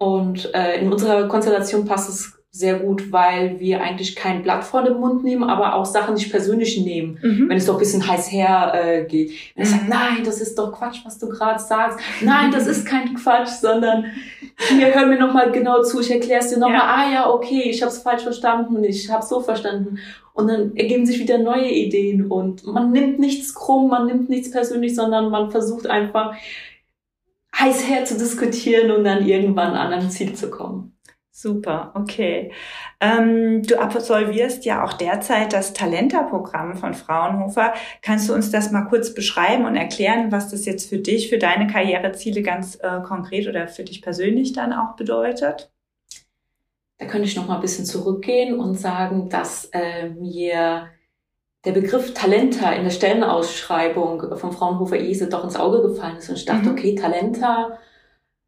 Und 0.02 0.52
äh, 0.56 0.80
in 0.80 0.92
unserer 0.92 1.28
Konstellation 1.28 1.86
passt 1.86 2.10
es 2.10 2.34
sehr 2.50 2.80
gut, 2.80 3.12
weil 3.12 3.60
wir 3.60 3.82
eigentlich 3.82 4.16
kein 4.16 4.42
Blatt 4.42 4.64
vor 4.64 4.82
den 4.82 5.00
Mund 5.00 5.24
nehmen, 5.24 5.44
aber 5.44 5.76
auch 5.76 5.86
Sachen 5.86 6.16
nicht 6.16 6.32
persönlich 6.32 6.84
nehmen. 6.84 7.20
Mhm. 7.22 7.48
Wenn 7.48 7.58
es 7.58 7.68
doch 7.68 7.76
ein 7.76 7.80
bisschen 7.80 8.08
heiß 8.08 8.32
her 8.32 8.74
äh, 8.74 9.04
geht. 9.06 9.30
Wenn 9.56 9.64
mhm. 9.64 9.72
er 9.72 9.78
sagt, 9.78 9.90
nein, 9.90 10.24
das 10.26 10.42
ist 10.42 10.58
doch 10.58 10.72
Quatsch, 10.72 11.06
was 11.06 11.20
du 11.20 11.30
gerade 11.30 11.60
sagst. 11.60 12.00
Nein, 12.22 12.50
das 12.52 12.66
ist 12.66 12.84
kein 12.84 13.14
Quatsch, 13.14 13.50
sondern 13.62 14.06
hier, 14.70 14.92
hör 14.92 15.06
mir 15.06 15.20
nochmal 15.20 15.52
genau 15.52 15.84
zu, 15.84 16.02
ich 16.02 16.10
erkläre 16.10 16.40
es 16.40 16.50
dir 16.50 16.58
nochmal. 16.58 16.78
Ja. 16.78 16.96
Ah 16.96 17.14
ja, 17.14 17.30
okay, 17.30 17.70
ich 17.70 17.84
habe 17.84 17.92
es 17.92 18.00
falsch 18.00 18.24
verstanden, 18.24 18.84
ich 18.84 19.08
habe 19.12 19.22
es 19.22 19.30
so 19.30 19.40
verstanden. 19.40 20.00
Und 20.34 20.48
dann 20.48 20.76
ergeben 20.76 21.06
sich 21.06 21.20
wieder 21.20 21.38
neue 21.38 21.70
Ideen 21.70 22.26
und 22.26 22.66
man 22.66 22.92
nimmt 22.92 23.20
nichts 23.20 23.54
krumm, 23.54 23.90
man 23.90 24.08
nimmt 24.08 24.30
nichts 24.30 24.50
persönlich, 24.50 24.96
sondern 24.96 25.30
man 25.30 25.52
versucht 25.52 25.86
einfach 25.86 26.34
heiß 27.62 27.88
her 27.88 28.06
zu 28.06 28.18
diskutieren 28.18 28.92
und 28.92 29.04
dann 29.04 29.26
irgendwann 29.26 29.74
an 29.74 29.94
ein 29.94 30.10
Ziel 30.10 30.34
zu 30.34 30.50
kommen. 30.50 30.98
Super, 31.34 31.92
okay. 31.96 32.52
Ähm, 33.00 33.64
du 33.64 33.80
absolvierst 33.80 34.66
ja 34.66 34.84
auch 34.84 34.94
derzeit 34.94 35.54
das 35.54 35.74
Talenta-Programm 35.74 36.76
von 36.76 36.94
Fraunhofer. 36.94 37.74
Kannst 38.02 38.30
du 38.30 38.34
uns 38.34 38.52
das 38.52 38.72
mal 38.72 38.84
kurz 38.84 39.14
beschreiben 39.14 39.66
und 39.66 39.76
erklären, 39.76 40.32
was 40.32 40.50
das 40.50 40.66
jetzt 40.66 40.90
für 40.90 41.00
dich, 41.00 41.30
für 41.30 41.40
deine 41.40 41.68
Karriereziele 41.68 42.44
ganz 42.44 42.76
äh, 42.76 43.02
konkret 43.02 43.48
oder 43.48 43.68
für 43.68 43.84
dich 43.84 44.02
persönlich 44.02 44.54
dann 44.54 44.74
auch 44.74 44.96
bedeutet? 44.96 45.72
Da 47.00 47.08
könnte 47.08 47.28
ich 47.28 47.36
noch 47.36 47.48
mal 47.48 47.56
ein 47.56 47.62
bisschen 47.62 47.86
zurückgehen 47.86 48.60
und 48.60 48.76
sagen, 48.76 49.30
dass 49.30 49.66
äh, 49.74 50.10
mir 50.10 50.90
der 51.66 51.74
Begriff 51.74 52.14
Talenta 52.14 52.72
in 52.72 52.84
der 52.84 52.92
Stellenausschreibung 52.92 54.36
von 54.38 54.52
Fraunhofer 54.52 55.00
ISE 55.00 55.30
doch 55.30 55.44
ins 55.44 55.56
Auge 55.56 55.82
gefallen 55.82 56.18
ist 56.18 56.30
und 56.30 56.36
ich 56.36 56.46
dachte, 56.46 56.70
mhm. 56.70 56.72
okay, 56.72 56.96
Talenta, 56.96 57.78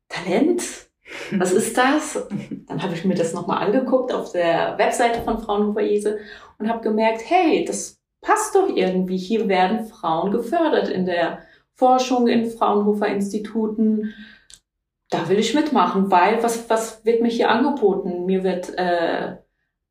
Talent, 0.10 0.63
was 1.38 1.51
ist 1.51 1.77
das? 1.77 2.27
Dann 2.67 2.82
habe 2.82 2.96
ich 2.96 3.05
mir 3.05 3.15
das 3.15 3.34
nochmal 3.34 3.63
angeguckt 3.63 4.12
auf 4.12 4.32
der 4.32 4.77
Webseite 4.77 5.22
von 5.22 5.39
Fraunhofer 5.39 5.82
ISE 5.82 6.20
und 6.58 6.70
habe 6.70 6.82
gemerkt, 6.82 7.22
hey, 7.25 7.63
das 7.65 8.00
passt 8.22 8.55
doch 8.55 8.70
irgendwie. 8.70 9.17
Hier 9.17 9.48
werden 9.48 9.86
Frauen 9.86 10.32
gefördert 10.32 10.89
in 10.89 11.05
der 11.05 11.43
Forschung, 11.75 12.27
in 12.27 12.50
Fraunhofer 12.50 13.08
Instituten. 13.08 14.13
Da 15.10 15.29
will 15.29 15.38
ich 15.38 15.53
mitmachen, 15.53 16.10
weil 16.10 16.41
was, 16.41 16.67
was 16.70 17.05
wird 17.05 17.22
mir 17.22 17.29
hier 17.29 17.51
angeboten? 17.51 18.25
Mir 18.25 18.43
wird 18.43 18.75
äh, 18.77 19.38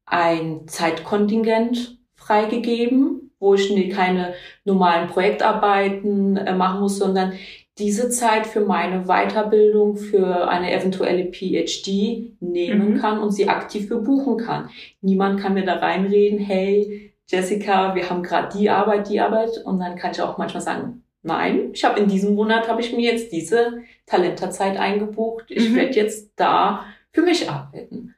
ein 0.06 0.66
Zeitkontingent 0.66 2.01
freigegeben, 2.26 3.30
wo 3.38 3.54
ich 3.54 3.90
keine 3.90 4.34
normalen 4.64 5.08
Projektarbeiten 5.08 6.36
äh, 6.36 6.54
machen 6.54 6.80
muss, 6.80 6.98
sondern 6.98 7.32
diese 7.78 8.10
Zeit 8.10 8.46
für 8.46 8.60
meine 8.60 9.04
Weiterbildung, 9.06 9.96
für 9.96 10.48
eine 10.48 10.72
eventuelle 10.72 11.32
PhD 11.32 12.36
nehmen 12.40 12.94
mhm. 12.94 12.98
kann 12.98 13.18
und 13.18 13.32
sie 13.32 13.48
aktiv 13.48 13.88
bebuchen 13.88 14.36
kann. 14.36 14.68
Niemand 15.00 15.40
kann 15.40 15.54
mir 15.54 15.64
da 15.64 15.76
reinreden, 15.76 16.38
hey, 16.38 17.12
Jessica, 17.26 17.94
wir 17.94 18.10
haben 18.10 18.22
gerade 18.22 18.56
die 18.56 18.68
Arbeit, 18.68 19.08
die 19.08 19.20
Arbeit. 19.20 19.50
Und 19.64 19.80
dann 19.80 19.96
kann 19.96 20.12
ich 20.12 20.20
auch 20.20 20.36
manchmal 20.36 20.62
sagen, 20.62 21.02
nein, 21.22 21.70
ich 21.72 21.84
habe 21.84 21.98
in 21.98 22.08
diesem 22.08 22.34
Monat 22.34 22.68
habe 22.68 22.82
ich 22.82 22.92
mir 22.94 23.10
jetzt 23.10 23.32
diese 23.32 23.82
Talenterzeit 24.06 24.76
eingebucht. 24.76 25.46
Ich 25.48 25.70
mhm. 25.70 25.76
werde 25.76 25.94
jetzt 25.94 26.32
da 26.36 26.84
für 27.10 27.22
mich 27.22 27.48
arbeiten. 27.48 28.14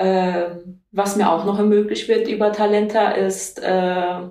Ähm, 0.00 0.79
was 0.92 1.16
mir 1.16 1.30
auch 1.30 1.44
noch 1.44 1.58
ermöglicht 1.58 2.08
wird 2.08 2.28
über 2.28 2.52
Talenta 2.52 3.12
ist, 3.12 3.62
äh, 3.62 4.28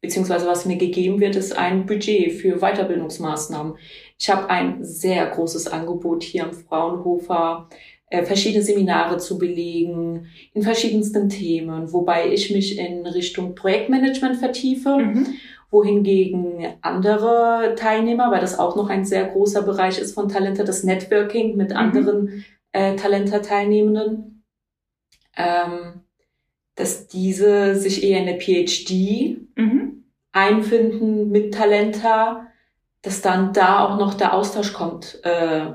beziehungsweise 0.00 0.46
was 0.46 0.66
mir 0.66 0.76
gegeben 0.76 1.20
wird, 1.20 1.36
ist 1.36 1.56
ein 1.56 1.86
Budget 1.86 2.32
für 2.32 2.58
Weiterbildungsmaßnahmen. 2.60 3.74
Ich 4.18 4.30
habe 4.30 4.48
ein 4.50 4.84
sehr 4.84 5.26
großes 5.26 5.68
Angebot 5.68 6.22
hier 6.22 6.44
am 6.44 6.52
Fraunhofer, 6.52 7.68
äh, 8.08 8.22
verschiedene 8.22 8.62
Seminare 8.62 9.16
zu 9.18 9.36
belegen 9.36 10.28
in 10.52 10.62
verschiedensten 10.62 11.28
Themen, 11.28 11.92
wobei 11.92 12.32
ich 12.32 12.52
mich 12.52 12.78
in 12.78 13.04
Richtung 13.06 13.54
Projektmanagement 13.54 14.36
vertiefe. 14.36 14.96
Mhm 14.98 15.26
wohingegen 15.70 16.64
andere 16.80 17.74
Teilnehmer, 17.76 18.30
weil 18.30 18.40
das 18.40 18.58
auch 18.58 18.76
noch 18.76 18.88
ein 18.88 19.04
sehr 19.04 19.26
großer 19.26 19.62
Bereich 19.62 19.98
ist 19.98 20.14
von 20.14 20.28
Talente, 20.28 20.64
das 20.64 20.84
Networking 20.84 21.56
mit 21.56 21.70
mhm. 21.70 21.76
anderen 21.76 22.44
äh, 22.72 22.94
Talenter-Teilnehmenden, 22.94 24.35
ähm, 25.36 26.02
dass 26.74 27.08
diese 27.08 27.74
sich 27.74 28.02
eher 28.02 28.20
in 28.20 28.26
der 28.26 28.38
PhD 28.40 29.38
mhm. 29.56 30.04
einfinden 30.32 31.30
mit 31.30 31.54
Talenta, 31.54 32.46
dass 33.02 33.22
dann 33.22 33.52
da 33.52 33.84
auch 33.84 33.98
noch 33.98 34.14
der 34.14 34.34
Austausch 34.34 34.72
kommt. 34.72 35.20
Äh, 35.24 35.72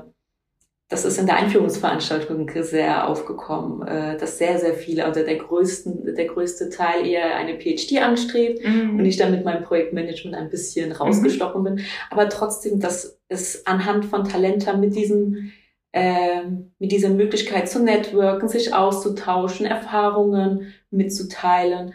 das 0.92 1.06
ist 1.06 1.18
in 1.18 1.24
der 1.24 1.36
Einführungsveranstaltung 1.36 2.50
sehr 2.60 3.08
aufgekommen, 3.08 3.86
äh, 3.88 4.18
dass 4.18 4.36
sehr, 4.36 4.58
sehr 4.58 4.74
viele, 4.74 5.06
also 5.06 5.24
der, 5.24 5.36
größten, 5.36 6.14
der 6.14 6.26
größte 6.26 6.68
Teil 6.68 7.06
eher 7.06 7.34
eine 7.36 7.58
PhD 7.58 8.02
anstrebt 8.02 8.62
mhm. 8.62 8.98
und 8.98 9.04
ich 9.06 9.16
dann 9.16 9.30
mit 9.30 9.42
meinem 9.42 9.64
Projektmanagement 9.64 10.36
ein 10.36 10.50
bisschen 10.50 10.92
rausgestochen 10.92 11.62
mhm. 11.62 11.64
bin. 11.64 11.80
Aber 12.10 12.28
trotzdem, 12.28 12.78
dass 12.78 13.18
es 13.28 13.66
anhand 13.66 14.04
von 14.04 14.24
Talenta 14.24 14.76
mit 14.76 14.94
diesem 14.94 15.52
ähm, 15.92 16.72
mit 16.78 16.90
dieser 16.92 17.10
Möglichkeit 17.10 17.68
zu 17.68 17.82
networken, 17.82 18.48
sich 18.48 18.74
auszutauschen, 18.74 19.66
Erfahrungen 19.66 20.72
mitzuteilen, 20.90 21.94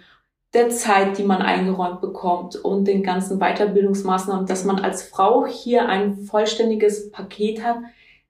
der 0.54 0.70
Zeit, 0.70 1.18
die 1.18 1.24
man 1.24 1.42
eingeräumt 1.42 2.02
bekommt 2.02 2.56
und 2.56 2.86
den 2.86 3.04
ganzen 3.04 3.40
Weiterbildungsmaßnahmen, 3.40 4.46
dass 4.46 4.64
man 4.66 4.80
als 4.80 5.04
Frau 5.04 5.46
hier 5.46 5.90
ein 5.90 6.18
vollständiges 6.18 7.12
Paket 7.12 7.64
hat, 7.64 7.78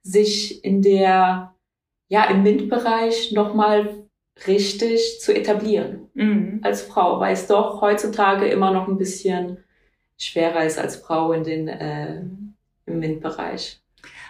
sich 0.01 0.63
in 0.63 0.81
der, 0.81 1.53
ja, 2.07 2.25
im 2.25 2.43
MINT-Bereich 2.43 3.33
nochmal 3.33 4.07
richtig 4.47 5.19
zu 5.19 5.33
etablieren 5.33 6.09
mhm. 6.13 6.59
als 6.63 6.81
Frau, 6.81 7.19
weil 7.19 7.33
es 7.33 7.47
doch 7.47 7.81
heutzutage 7.81 8.47
immer 8.47 8.71
noch 8.71 8.88
ein 8.88 8.97
bisschen 8.97 9.63
schwerer 10.17 10.65
ist 10.65 10.79
als 10.79 10.95
Frau 10.95 11.33
in 11.33 11.43
den, 11.43 11.67
äh, 11.67 12.21
im 12.86 13.00
MINT-Bereich. 13.00 13.81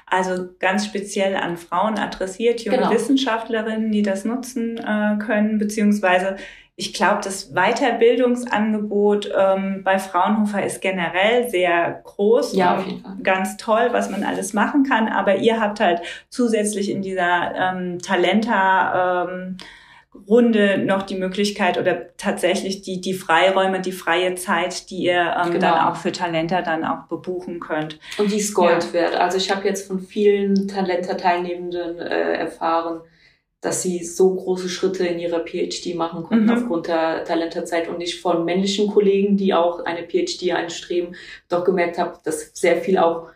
Also 0.09 0.47
ganz 0.59 0.85
speziell 0.85 1.35
an 1.35 1.57
Frauen 1.57 1.99
adressiert, 1.99 2.61
junge 2.61 2.77
genau. 2.77 2.91
Wissenschaftlerinnen, 2.91 3.91
die 3.91 4.03
das 4.03 4.23
nutzen 4.23 4.77
äh, 4.77 5.17
können, 5.19 5.57
beziehungsweise 5.57 6.37
ich 6.79 6.93
glaube, 6.93 7.21
das 7.23 7.53
Weiterbildungsangebot 7.55 9.31
ähm, 9.35 9.81
bei 9.83 9.97
Fraunhofer 9.97 10.63
ist 10.63 10.79
generell 10.79 11.49
sehr 11.49 12.01
groß 12.03 12.55
ja, 12.55 12.77
Fall. 12.77 13.17
ganz 13.23 13.57
toll, 13.57 13.89
was 13.91 14.11
man 14.11 14.23
alles 14.23 14.53
machen 14.53 14.83
kann. 14.83 15.07
Aber 15.07 15.37
ihr 15.37 15.59
habt 15.59 15.79
halt 15.79 16.01
zusätzlich 16.29 16.91
in 16.91 17.01
dieser 17.01 17.55
ähm, 17.55 17.97
Talenta 17.99 19.25
ähm, 19.27 19.57
Runde 20.27 20.77
noch 20.77 21.03
die 21.03 21.15
Möglichkeit 21.15 21.77
oder 21.77 22.15
tatsächlich 22.17 22.81
die, 22.81 23.01
die 23.01 23.13
Freiräume, 23.13 23.81
die 23.81 23.91
freie 23.91 24.35
Zeit, 24.35 24.89
die 24.89 25.03
ihr 25.03 25.35
ähm, 25.37 25.51
genau. 25.53 25.59
dann 25.59 25.87
auch 25.87 25.95
für 25.97 26.11
Talenter 26.11 26.61
dann 26.61 26.83
auch 26.83 27.07
bebuchen 27.07 27.59
könnt. 27.59 27.99
Und 28.17 28.31
die 28.31 28.37
ist 28.37 28.53
Gold 28.53 28.85
ja. 28.85 28.93
wert. 28.93 29.15
Also 29.15 29.37
ich 29.37 29.49
habe 29.49 29.67
jetzt 29.67 29.87
von 29.87 29.99
vielen 29.99 30.67
Talenter-Teilnehmenden 30.67 31.99
äh, 31.99 32.33
erfahren, 32.33 33.01
dass 33.61 33.81
sie 33.81 34.03
so 34.03 34.35
große 34.35 34.69
Schritte 34.69 35.05
in 35.05 35.19
ihrer 35.19 35.43
PhD 35.45 35.95
machen 35.95 36.23
konnten 36.23 36.45
mhm. 36.45 36.51
aufgrund 36.51 36.87
der 36.87 37.23
Talenterzeit 37.23 37.87
und 37.87 38.01
ich 38.01 38.21
von 38.21 38.45
männlichen 38.45 38.87
Kollegen, 38.87 39.35
die 39.35 39.53
auch 39.53 39.83
eine 39.83 40.07
PhD 40.07 40.51
anstreben, 40.53 41.15
doch 41.49 41.63
gemerkt 41.63 41.97
habe, 41.97 42.19
dass 42.23 42.51
sehr 42.53 42.77
viel 42.77 42.97
auch 42.97 43.29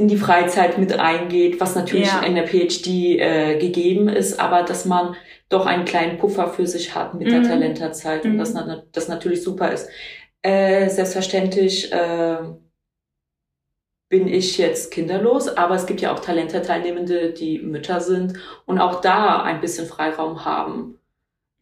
in 0.00 0.08
die 0.08 0.16
Freizeit 0.16 0.78
mit 0.78 0.98
eingeht, 0.98 1.60
was 1.60 1.74
natürlich 1.74 2.08
ja. 2.08 2.20
in 2.20 2.34
der 2.34 2.46
PhD 2.46 2.86
äh, 3.18 3.58
gegeben 3.58 4.08
ist, 4.08 4.40
aber 4.40 4.62
dass 4.62 4.86
man 4.86 5.14
doch 5.50 5.66
einen 5.66 5.84
kleinen 5.84 6.16
Puffer 6.16 6.48
für 6.48 6.66
sich 6.66 6.94
hat 6.94 7.14
mit 7.14 7.28
mhm. 7.28 7.32
der 7.32 7.42
Talenterzeit 7.42 8.24
mhm. 8.24 8.32
und 8.32 8.38
das, 8.38 8.54
das 8.92 9.08
natürlich 9.08 9.42
super 9.42 9.70
ist. 9.70 9.88
Äh, 10.42 10.88
selbstverständlich 10.88 11.92
äh, 11.92 12.38
bin 14.08 14.26
ich 14.26 14.56
jetzt 14.56 14.90
kinderlos, 14.90 15.48
aber 15.48 15.74
es 15.74 15.86
gibt 15.86 16.00
ja 16.00 16.14
auch 16.14 16.20
Talente-Teilnehmende, 16.20 17.32
die 17.32 17.58
Mütter 17.58 18.00
sind 18.00 18.38
und 18.64 18.80
auch 18.80 19.02
da 19.02 19.42
ein 19.42 19.60
bisschen 19.60 19.86
Freiraum 19.86 20.46
haben, 20.46 20.99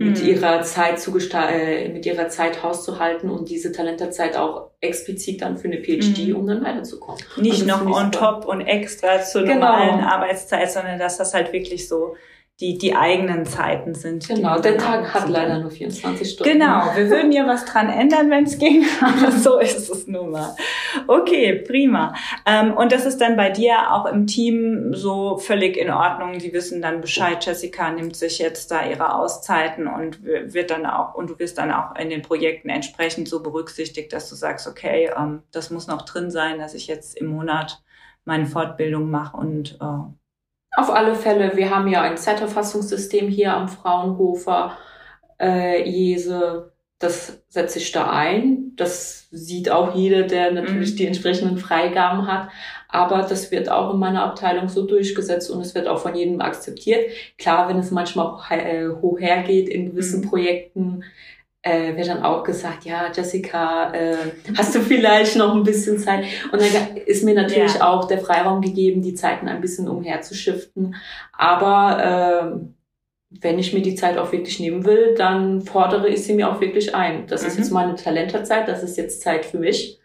mit 0.01 0.23
mhm. 0.23 0.29
ihrer 0.29 0.63
Zeit 0.63 1.01
zu 1.01 1.17
äh, 1.19 1.89
mit 1.89 2.07
ihrer 2.07 2.29
Zeit 2.29 2.63
hauszuhalten 2.63 3.29
und 3.31 3.49
diese 3.49 3.73
Talenterzeit 3.73 4.37
auch 4.37 4.71
explizit 4.81 5.43
dann 5.43 5.59
für 5.59 5.67
eine 5.67 5.83
PhD, 5.83 6.29
mhm. 6.29 6.37
um 6.37 6.47
dann 6.47 6.65
weiterzukommen. 6.65 7.21
Nicht 7.37 7.67
noch 7.67 7.85
on 7.85 8.13
top 8.13 8.47
und 8.47 8.61
extra 8.61 9.21
zur 9.23 9.43
genau. 9.43 9.73
normalen 9.73 10.01
Arbeitszeit, 10.01 10.71
sondern 10.71 11.01
dass 11.01 11.19
das 11.19 11.35
halt 11.35 11.53
wirklich 11.53 11.89
so 11.89 12.15
die, 12.61 12.77
die 12.77 12.97
eigenen 12.97 13.47
Zeiten 13.47 13.95
sind. 13.95 14.27
Genau, 14.27 14.59
der 14.59 14.79
Tag 14.79 15.15
hat 15.15 15.29
leider 15.29 15.61
nur 15.61 15.71
24 15.71 16.29
Stunden. 16.29 16.53
Genau, 16.53 16.91
wir 16.97 17.09
würden 17.09 17.31
ja 17.31 17.47
was 17.47 17.65
dran 17.65 17.89
ändern, 17.89 18.31
wenn 18.31 18.45
es 18.45 18.59
ging, 18.59 18.85
aber 19.01 19.31
so 19.31 19.61
ist 19.61 19.89
es 19.89 20.09
nun 20.09 20.33
mal. 20.33 20.57
Okay, 21.07 21.55
prima. 21.65 22.15
Ähm, 22.45 22.77
und 22.77 22.91
das 22.91 23.07
ist 23.07 23.21
dann 23.21 23.37
bei 23.37 23.51
dir 23.51 23.93
auch 23.93 24.07
im 24.07 24.27
Team 24.27 24.93
so 24.93 25.39
völlig 25.39 25.77
in 25.77 25.89
Ordnung. 25.91 26.39
Die 26.39 26.53
wissen 26.53 26.83
dann 26.83 27.01
Bescheid, 27.01 27.47
Jessica 27.47 27.93
nimmt 27.93 28.17
sich 28.17 28.41
jetzt 28.41 28.73
da 28.73 28.85
ihre 28.85 29.15
Auszeiten 29.15 29.87
und 29.87 30.25
wird 30.25 30.73
dann 30.73 30.85
auch, 30.85 31.15
und 31.15 31.31
du 31.31 31.39
wirst 31.39 31.59
dann 31.59 31.71
auch 31.71 31.95
in 31.95 32.11
den 32.11 32.23
Projekten 32.23 32.71
entsprechend 32.71 33.29
so 33.29 33.41
berücksichtigt, 33.41 34.13
dass 34.13 34.29
du 34.29 34.35
sagst, 34.35 34.67
okay, 34.67 35.11
ähm, 35.17 35.43
das 35.53 35.71
muss 35.71 35.87
noch 35.87 36.03
drin 36.03 36.33
sein, 36.33 36.59
dass 36.59 36.75
ich 36.75 36.89
jetzt 36.89 37.17
im 37.17 37.27
Monat 37.27 37.85
meine 38.25 38.47
Fortbildung 38.47 39.11
mache 39.11 39.37
und 39.37 39.79
äh, 39.81 40.13
auf 40.79 40.91
alle 40.91 41.17
Fälle, 41.17 41.57
wir 41.57 41.71
haben 41.71 41.89
ja 41.89 42.03
ein 42.03 42.17
Zeiterfassungssystem 42.17 43.29
hier 43.29 43.53
am 43.53 43.69
Fraunhofer 43.69 44.79
äh, 45.41 45.83
Jese. 45.83 46.73
Das 47.01 47.43
setze 47.49 47.79
ich 47.79 47.91
da 47.91 48.11
ein. 48.11 48.73
Das 48.77 49.29
sieht 49.33 49.71
auch 49.71 49.95
jeder, 49.95 50.23
der 50.23 50.53
natürlich 50.53 50.93
mhm. 50.93 50.97
die 50.97 51.07
entsprechenden 51.07 51.59
Freigaben 51.59 52.27
hat. 52.29 52.49
Aber 52.89 53.23
das 53.23 53.51
wird 53.51 53.69
auch 53.69 53.93
in 53.93 53.99
meiner 53.99 54.23
Abteilung 54.23 54.69
so 54.69 54.87
durchgesetzt 54.87 55.51
und 55.51 55.61
es 55.61 55.75
wird 55.75 55.89
auch 55.89 55.99
von 55.99 56.15
jedem 56.15 56.41
akzeptiert. 56.41 57.11
Klar, 57.39 57.69
wenn 57.69 57.79
es 57.79 57.91
manchmal 57.91 58.27
auch 58.27 58.51
äh, 58.51 58.89
hoch 59.03 59.19
hergeht 59.19 59.69
in 59.69 59.91
gewissen 59.91 60.21
mhm. 60.21 60.29
Projekten, 60.29 61.05
äh, 61.69 61.97
wird 61.97 62.09
dann 62.09 62.23
auch 62.23 62.43
gesagt, 62.43 62.85
ja, 62.85 63.11
Jessica, 63.15 63.93
äh, 63.93 64.17
hast 64.57 64.75
du 64.75 64.81
vielleicht 64.81 65.37
noch 65.37 65.55
ein 65.55 65.63
bisschen 65.63 65.99
Zeit? 65.99 66.25
Und 66.53 66.61
dann 66.61 66.97
ist 66.97 67.25
mir 67.25 67.35
natürlich 67.35 67.75
ja. 67.75 67.89
auch 67.89 68.07
der 68.07 68.19
Freiraum 68.19 68.61
gegeben, 68.61 69.03
die 69.03 69.15
Zeiten 69.15 69.49
ein 69.49 69.61
bisschen 69.61 69.89
umherzuschiften. 69.89 70.95
Aber 71.33 72.63
äh, 72.63 73.39
wenn 73.41 73.59
ich 73.59 73.75
mir 73.75 73.83
die 73.83 73.95
Zeit 73.95 74.17
auch 74.17 74.33
wirklich 74.33 74.59
nehmen 74.59 74.85
will, 74.85 75.15
dann 75.17 75.61
fordere 75.61 76.09
ich 76.09 76.25
sie 76.25 76.35
mir 76.35 76.51
auch 76.51 76.61
wirklich 76.61 76.95
ein. 76.95 77.27
Das 77.27 77.43
mhm. 77.43 77.49
ist 77.49 77.59
jetzt 77.59 77.73
meine 77.73 77.95
Talentezeit, 77.95 78.69
das 78.69 78.83
ist 78.83 78.97
jetzt 78.97 79.21
Zeit 79.21 79.45
für 79.45 79.59
mich. 79.59 79.98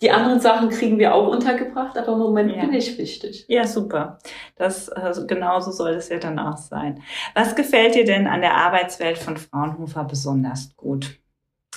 Die 0.00 0.12
anderen 0.12 0.40
Sachen 0.40 0.68
kriegen 0.68 0.98
wir 0.98 1.14
auch 1.14 1.28
untergebracht, 1.28 1.98
aber 1.98 2.12
im 2.12 2.18
Moment 2.18 2.54
ja. 2.54 2.60
bin 2.60 2.72
ich 2.72 2.96
wichtig. 2.98 3.44
Ja, 3.48 3.66
super. 3.66 4.18
Das 4.54 4.88
also 4.88 5.26
genauso 5.26 5.72
soll 5.72 5.90
es 5.90 6.08
ja 6.08 6.18
dann 6.18 6.38
auch 6.38 6.56
sein. 6.56 7.02
Was 7.34 7.56
gefällt 7.56 7.96
dir 7.96 8.04
denn 8.04 8.28
an 8.28 8.40
der 8.40 8.54
Arbeitswelt 8.54 9.18
von 9.18 9.36
Fraunhofer 9.36 10.04
besonders 10.04 10.76
gut? 10.76 11.18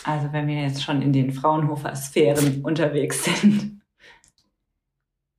Also 0.04 0.32
wenn 0.32 0.48
wir 0.48 0.62
jetzt 0.62 0.84
schon 0.84 1.02
in 1.02 1.14
den 1.14 1.32
Fraunhofer-Sphären 1.32 2.64
unterwegs 2.64 3.24
sind. 3.24 3.82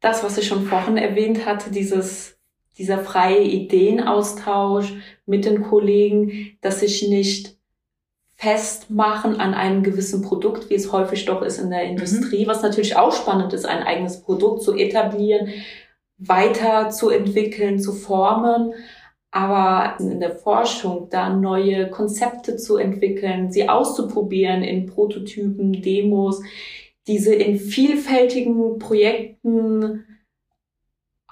Das, 0.00 0.24
was 0.24 0.36
ich 0.36 0.48
schon 0.48 0.66
vorhin 0.66 0.96
erwähnt 0.96 1.46
hatte, 1.46 1.70
dieses, 1.70 2.36
dieser 2.76 2.98
freie 2.98 3.42
Ideenaustausch 3.42 4.92
mit 5.26 5.44
den 5.44 5.62
Kollegen, 5.62 6.56
dass 6.60 6.82
ich 6.82 7.08
nicht 7.08 7.56
festmachen 8.42 9.38
an 9.38 9.54
einem 9.54 9.84
gewissen 9.84 10.20
Produkt, 10.20 10.68
wie 10.68 10.75
es 10.75 10.90
häufig 10.90 11.26
doch 11.26 11.42
ist 11.42 11.61
in 11.61 11.70
der 11.70 11.84
Industrie, 11.84 12.44
mhm. 12.44 12.49
was 12.49 12.62
natürlich 12.62 12.96
auch 12.96 13.12
spannend 13.12 13.52
ist, 13.52 13.64
ein 13.64 13.84
eigenes 13.84 14.20
Produkt 14.20 14.62
zu 14.62 14.75
etablieren, 14.75 15.49
weiter 16.18 16.90
zu 16.90 17.11
entwickeln, 17.11 17.78
zu 17.78 17.92
formen, 17.92 18.75
aber 19.30 19.96
in 20.00 20.18
der 20.18 20.34
Forschung 20.34 21.08
da 21.08 21.28
neue 21.28 21.88
Konzepte 21.88 22.56
zu 22.56 22.78
entwickeln, 22.78 23.52
sie 23.52 23.68
auszuprobieren 23.68 24.64
in 24.64 24.87
Prototypen, 24.87 25.80
Demos, 25.80 26.42
diese 27.06 27.34
in 27.34 27.61
vielfältigen 27.61 28.80
Projekten 28.80 30.04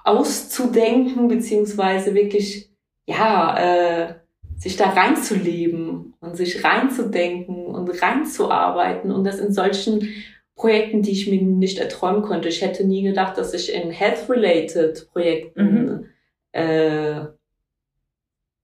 auszudenken, 0.05 1.26
beziehungsweise 1.26 2.14
wirklich, 2.14 2.71
ja, 3.07 3.59
äh, 3.59 4.20
sich 4.61 4.76
da 4.76 4.90
reinzuleben 4.90 6.14
und 6.21 6.37
sich 6.37 6.62
reinzudenken 6.62 7.64
und 7.67 7.88
reinzuarbeiten 8.02 9.11
und 9.11 9.25
das 9.25 9.40
in 9.40 9.52
solchen 9.52 10.09
Projekten, 10.55 11.00
die 11.00 11.12
ich 11.12 11.31
mir 11.31 11.40
nicht 11.40 11.79
erträumen 11.79 12.21
konnte. 12.21 12.49
Ich 12.49 12.61
hätte 12.61 12.87
nie 12.87 13.02
gedacht, 13.02 13.38
dass 13.38 13.55
ich 13.55 13.73
in 13.73 13.90
Health-related 13.90 15.09
Projekten 15.12 15.64
mhm. 15.64 16.07
äh, 16.52 17.21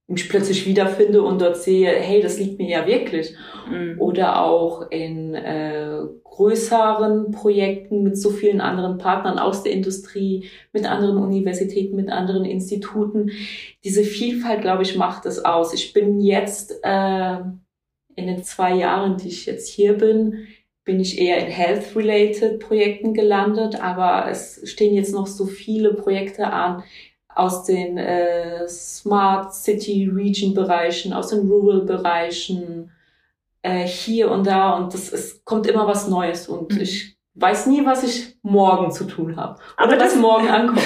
mich 0.09 0.29
plötzlich 0.29 0.65
wiederfinde 0.65 1.21
und 1.21 1.41
dort 1.41 1.57
sehe, 1.57 1.89
hey, 1.89 2.21
das 2.21 2.39
liegt 2.39 2.59
mir 2.59 2.69
ja 2.69 2.87
wirklich. 2.87 3.35
Mhm. 3.69 3.99
Oder 3.99 4.41
auch 4.41 4.89
in 4.89 5.35
äh, 5.35 5.99
größeren 6.23 7.31
Projekten 7.31 8.03
mit 8.03 8.17
so 8.17 8.29
vielen 8.29 8.61
anderen 8.61 8.97
Partnern 8.97 9.37
aus 9.37 9.63
der 9.63 9.73
Industrie, 9.73 10.49
mit 10.71 10.85
anderen 10.85 11.17
Universitäten, 11.17 11.97
mit 11.97 12.09
anderen 12.09 12.45
Instituten. 12.45 13.31
Diese 13.83 14.03
Vielfalt, 14.03 14.61
glaube 14.61 14.83
ich, 14.83 14.95
macht 14.95 15.25
es 15.25 15.43
aus. 15.43 15.73
Ich 15.73 15.91
bin 15.91 16.21
jetzt 16.21 16.79
äh, 16.83 17.39
in 18.15 18.27
den 18.27 18.43
zwei 18.43 18.75
Jahren, 18.75 19.17
die 19.17 19.27
ich 19.27 19.45
jetzt 19.45 19.67
hier 19.67 19.93
bin, 19.93 20.47
bin 20.85 21.01
ich 21.01 21.19
eher 21.19 21.45
in 21.45 21.51
Health-related 21.51 22.59
Projekten 22.59 23.13
gelandet, 23.13 23.81
aber 23.81 24.31
es 24.31 24.61
stehen 24.63 24.95
jetzt 24.95 25.13
noch 25.13 25.27
so 25.27 25.45
viele 25.45 25.93
Projekte 25.93 26.47
an, 26.47 26.81
aus 27.37 27.63
den 27.63 27.97
äh, 27.97 28.67
Smart 28.67 29.53
City 29.53 30.09
Region 30.11 30.53
Bereichen, 30.53 31.13
aus 31.13 31.27
den 31.27 31.47
Rural 31.47 31.81
Bereichen, 31.81 32.91
äh, 33.61 33.85
hier 33.85 34.31
und 34.31 34.47
da 34.47 34.75
und 34.77 34.93
das 34.93 35.09
ist, 35.09 35.45
kommt 35.45 35.67
immer 35.67 35.87
was 35.87 36.07
Neues 36.07 36.47
und 36.47 36.73
mhm. 36.73 36.81
ich 36.81 37.16
weiß 37.39 37.67
nie, 37.67 37.85
was 37.85 38.03
ich 38.03 38.35
morgen 38.41 38.91
zu 38.91 39.03
tun 39.03 39.37
habe. 39.37 39.59
Aber 39.77 39.95
das 39.95 40.15
morgen 40.15 40.49
ankommt. 40.49 40.81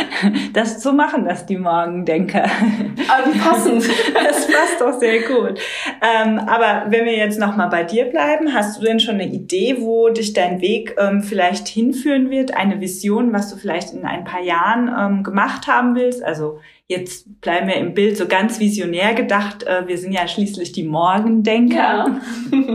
das 0.52 0.82
so 0.82 0.92
machen 0.92 1.24
das 1.24 1.46
die 1.46 1.56
Morgendenker. 1.56 2.44
Aber 2.44 3.32
wie 3.32 3.38
passend. 3.38 3.82
das 4.14 4.46
passt 4.46 4.80
doch 4.80 4.98
sehr 4.98 5.22
gut. 5.22 5.58
Ähm, 6.02 6.38
aber 6.38 6.90
wenn 6.90 7.06
wir 7.06 7.16
jetzt 7.16 7.40
noch 7.40 7.56
mal 7.56 7.68
bei 7.68 7.82
dir 7.82 8.04
bleiben, 8.04 8.52
hast 8.52 8.78
du 8.78 8.84
denn 8.84 9.00
schon 9.00 9.14
eine 9.14 9.28
Idee, 9.28 9.76
wo 9.80 10.10
dich 10.10 10.34
dein 10.34 10.60
Weg 10.60 10.94
ähm, 10.98 11.22
vielleicht 11.22 11.66
hinführen 11.66 12.30
wird? 12.30 12.54
Eine 12.54 12.80
Vision, 12.80 13.32
was 13.32 13.48
du 13.48 13.56
vielleicht 13.56 13.94
in 13.94 14.04
ein 14.04 14.24
paar 14.24 14.42
Jahren 14.42 14.92
ähm, 14.98 15.22
gemacht 15.22 15.66
haben 15.66 15.94
willst? 15.94 16.22
Also 16.22 16.60
jetzt 16.88 17.40
bleiben 17.40 17.68
wir 17.68 17.76
im 17.76 17.94
Bild 17.94 18.18
so 18.18 18.26
ganz 18.26 18.60
visionär 18.60 19.14
gedacht. 19.14 19.62
Äh, 19.62 19.88
wir 19.88 19.96
sind 19.96 20.12
ja 20.12 20.28
schließlich 20.28 20.72
die 20.72 20.84
Morgendenker. 20.84 21.76
Ja. 21.76 22.20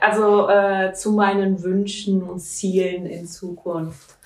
Also 0.00 0.48
äh, 0.48 0.92
zu 0.92 1.12
meinen 1.12 1.62
Wünschen 1.62 2.22
und 2.22 2.40
Zielen 2.40 3.06
in 3.06 3.26
Zukunft. 3.26 4.16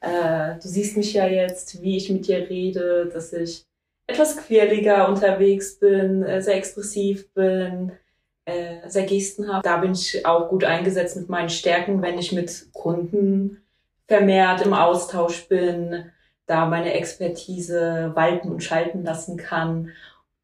Äh, 0.00 0.54
du 0.62 0.68
siehst 0.68 0.96
mich 0.96 1.12
ja 1.12 1.26
jetzt, 1.26 1.82
wie 1.82 1.96
ich 1.96 2.10
mit 2.10 2.26
dir 2.26 2.48
rede, 2.48 3.10
dass 3.12 3.32
ich 3.32 3.64
etwas 4.06 4.36
quirliger 4.36 5.08
unterwegs 5.08 5.78
bin, 5.78 6.22
äh, 6.22 6.40
sehr 6.40 6.56
expressiv 6.56 7.32
bin, 7.34 7.92
äh, 8.44 8.88
sehr 8.88 9.04
Gesten 9.04 9.52
habe. 9.52 9.62
Da 9.62 9.78
bin 9.78 9.92
ich 9.92 10.24
auch 10.24 10.48
gut 10.48 10.64
eingesetzt 10.64 11.16
mit 11.16 11.28
meinen 11.28 11.50
Stärken, 11.50 12.00
wenn 12.00 12.18
ich 12.18 12.32
mit 12.32 12.68
Kunden 12.72 13.62
vermehrt 14.06 14.64
im 14.64 14.72
Austausch 14.72 15.48
bin, 15.48 16.10
da 16.46 16.64
meine 16.64 16.94
Expertise 16.94 18.12
walten 18.14 18.48
und 18.50 18.64
schalten 18.64 19.04
lassen 19.04 19.36
kann 19.36 19.90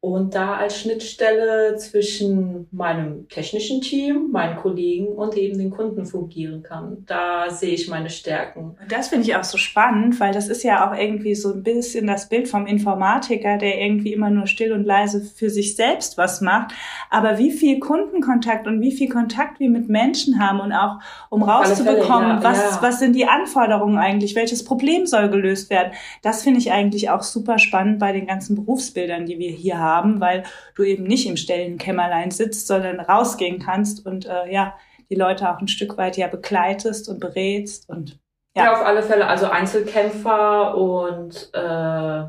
und 0.05 0.35
da 0.35 0.53
als 0.53 0.79
Schnittstelle 0.79 1.77
zwischen 1.77 2.67
meinem 2.71 3.27
technischen 3.27 3.81
Team, 3.81 4.29
meinen 4.31 4.55
Kollegen 4.55 5.07
und 5.07 5.35
eben 5.35 5.57
den 5.57 5.71
Kunden 5.71 6.05
fungieren 6.05 6.61
kann. 6.61 6.97
Da 7.07 7.49
sehe 7.49 7.73
ich 7.73 7.87
meine 7.87 8.11
Stärken. 8.11 8.77
Und 8.79 8.91
das 8.91 9.07
finde 9.07 9.25
ich 9.25 9.35
auch 9.35 9.43
so 9.43 9.57
spannend, 9.57 10.19
weil 10.19 10.31
das 10.31 10.47
ist 10.47 10.61
ja 10.61 10.87
auch 10.87 10.95
irgendwie 10.95 11.33
so 11.33 11.51
ein 11.51 11.63
bisschen 11.63 12.05
das 12.05 12.29
Bild 12.29 12.47
vom 12.47 12.67
Informatiker, 12.67 13.57
der 13.57 13.81
irgendwie 13.81 14.13
immer 14.13 14.29
nur 14.29 14.45
still 14.45 14.73
und 14.73 14.83
leise 14.83 15.21
für 15.21 15.49
sich 15.49 15.75
selbst 15.75 16.19
was 16.19 16.39
macht. 16.39 16.75
Aber 17.09 17.39
wie 17.39 17.49
viel 17.49 17.79
Kundenkontakt 17.79 18.67
und 18.67 18.81
wie 18.81 18.91
viel 18.91 19.09
Kontakt 19.09 19.59
wir 19.59 19.71
mit 19.71 19.89
Menschen 19.89 20.39
haben 20.39 20.59
und 20.59 20.71
auch 20.71 20.99
um 21.31 21.41
rauszubekommen, 21.41 22.29
ja, 22.29 22.43
was, 22.43 22.59
ja. 22.59 22.77
was 22.79 22.99
sind 22.99 23.15
die 23.15 23.25
Anforderungen 23.25 23.97
eigentlich, 23.97 24.35
welches 24.35 24.63
Problem 24.63 25.07
soll 25.07 25.29
gelöst 25.29 25.71
werden, 25.71 25.93
das 26.21 26.43
finde 26.43 26.59
ich 26.59 26.71
eigentlich 26.71 27.09
auch 27.09 27.23
super 27.23 27.57
spannend 27.57 27.97
bei 27.97 28.11
den 28.11 28.27
ganzen 28.27 28.55
Berufsbildern, 28.55 29.25
die 29.25 29.39
wir 29.39 29.49
hier 29.49 29.79
haben 29.79 29.94
haben, 29.95 30.19
weil 30.19 30.43
du 30.75 30.83
eben 30.83 31.03
nicht 31.03 31.27
im 31.27 31.37
Stellenkämmerlein 31.37 32.31
sitzt, 32.31 32.67
sondern 32.67 32.99
rausgehen 32.99 33.59
kannst 33.59 34.05
und 34.05 34.25
äh, 34.25 34.51
ja, 34.51 34.75
die 35.09 35.15
Leute 35.15 35.49
auch 35.49 35.59
ein 35.59 35.67
Stück 35.67 35.97
weit 35.97 36.17
ja 36.17 36.27
begleitest 36.27 37.09
und 37.09 37.19
berätst 37.19 37.89
und 37.89 38.19
ja. 38.55 38.65
ja 38.65 38.73
auf 38.73 38.85
alle 38.85 39.03
Fälle. 39.03 39.27
Also 39.27 39.47
Einzelkämpfer 39.47 40.75
und 40.75 41.51
äh, 41.53 42.23